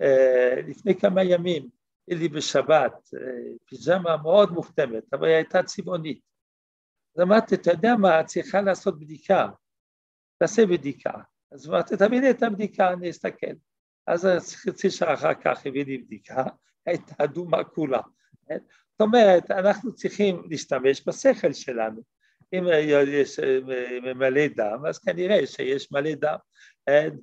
אה, 0.00 0.60
לפני 0.68 0.94
כמה 0.94 1.24
ימים 1.24 1.68
לי 2.08 2.28
בשבת 2.28 3.08
פיג'מה 3.64 4.16
מאוד 4.16 4.52
מוכתמת, 4.52 5.14
אבל 5.14 5.26
היא 5.26 5.34
הייתה 5.34 5.62
צבעונית. 5.62 6.20
אז 7.16 7.22
אמרתי, 7.22 7.54
אתה 7.54 7.70
יודע 7.70 7.94
מה, 7.96 8.24
צריכה 8.24 8.60
לעשות 8.60 9.00
בדיקה, 9.00 9.48
תעשה 10.38 10.66
בדיקה. 10.66 11.12
אז 11.52 11.68
אמרתי, 11.68 11.96
תביא 11.96 12.20
לי 12.20 12.30
את 12.30 12.42
הבדיקה, 12.42 12.92
אני 12.92 13.10
אסתכל. 13.10 13.52
אז 14.06 14.26
חצי 14.54 14.90
שעה 14.90 15.14
אחר 15.14 15.34
כך 15.34 15.66
הביא 15.66 15.84
לי 15.84 15.98
בדיקה, 15.98 16.44
הייתה 16.86 17.14
אדומה 17.24 17.64
כולה. 17.64 18.00
זאת 18.48 19.00
אומרת, 19.00 19.50
אנחנו 19.50 19.94
צריכים 19.94 20.42
להשתמש 20.50 21.08
בשכל 21.08 21.52
שלנו. 21.52 22.02
אם 22.52 22.64
יש 23.08 23.40
מלא 24.14 24.46
דם, 24.56 24.86
אז 24.88 24.98
כנראה 24.98 25.46
שיש 25.46 25.92
מלא 25.92 26.14
דם. 26.14 26.36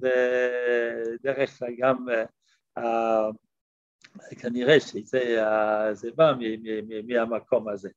ודרך 0.01 1.59
כלל 1.59 1.69
גם 1.77 2.05
כנראה 4.39 4.79
שזה 4.79 6.09
בא 6.15 6.33
מהמקום 7.07 7.69
הזה. 7.69 7.89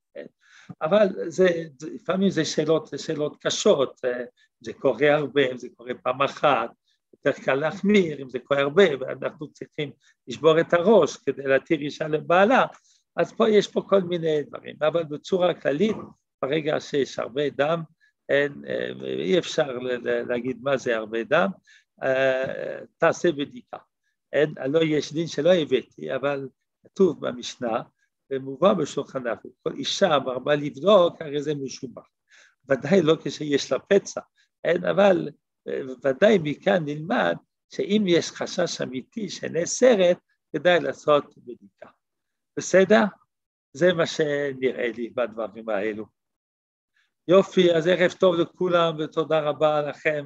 אבל 0.81 1.07
זה, 1.27 1.47
לפעמים 1.93 2.29
זה 2.29 2.45
שאלות, 2.45 2.89
שאלות 2.97 3.37
קשות, 3.41 4.01
זה 4.61 4.73
קורה 4.73 5.15
הרבה, 5.15 5.51
אם 5.51 5.57
זה 5.57 5.67
קורה 5.75 5.93
פעם 6.03 6.21
אחת, 6.21 6.69
יותר 7.13 7.41
קל 7.43 7.55
להחמיר, 7.55 8.21
אם 8.21 8.29
זה 8.29 8.39
קורה 8.39 8.61
הרבה, 8.61 8.83
ואנחנו 8.99 9.51
צריכים 9.51 9.91
לשבור 10.27 10.59
את 10.59 10.73
הראש 10.73 11.17
כדי 11.17 11.43
להתיר 11.43 11.79
אישה 11.79 12.07
לבעלה, 12.07 12.65
אז 13.15 13.33
פה 13.33 13.49
יש 13.49 13.67
פה 13.67 13.81
כל 13.81 14.01
מיני 14.01 14.43
דברים, 14.43 14.75
אבל 14.81 15.03
בצורה 15.03 15.53
כללית, 15.53 15.97
ברגע 16.47 16.79
שיש 16.79 17.19
הרבה 17.19 17.49
דם, 17.49 17.81
אין, 18.29 18.63
אי 19.19 19.39
אפשר 19.39 19.77
להגיד 20.01 20.57
מה 20.61 20.77
זה 20.77 20.95
הרבה 20.95 21.23
דם, 21.23 21.49
תעשה 22.97 23.31
בדיקה. 23.31 23.77
אין, 24.33 24.53
לא 24.69 24.79
יש 24.83 25.13
דין 25.13 25.27
שלא 25.27 25.53
הבאתי, 25.53 26.15
אבל 26.15 26.49
כתוב 26.83 27.27
במשנה, 27.27 27.81
ומובא 28.31 28.73
בשולחן 28.73 29.27
ערוך, 29.27 29.53
כל 29.63 29.73
אישה 29.73 30.19
מרבה 30.25 30.55
לבדוק, 30.55 31.21
הרי 31.21 31.41
זה 31.41 31.55
משובח. 31.55 32.07
ודאי 32.69 33.01
לא 33.01 33.17
כשיש 33.23 33.71
לה 33.71 33.79
פצע, 33.79 34.21
אין, 34.63 34.85
אבל 34.85 35.29
ודאי 36.03 36.37
מכאן 36.43 36.85
נלמד 36.85 37.35
שאם 37.69 38.03
יש 38.07 38.31
חשש 38.31 38.81
אמיתי 38.81 39.29
שנאסרת, 39.29 40.17
כדאי 40.53 40.79
לעשות 40.79 41.37
בדיקה. 41.37 41.89
בסדר? 42.57 43.03
זה 43.73 43.93
מה 43.93 44.05
שנראה 44.05 44.91
לי 44.95 45.09
בדברים 45.09 45.69
האלו. 45.69 46.16
יופי, 47.27 47.73
אז 47.75 47.87
ערב 47.87 48.11
טוב 48.11 48.35
לכולם 48.35 48.95
ותודה 48.99 49.39
רבה 49.39 49.81
לכם. 49.81 50.25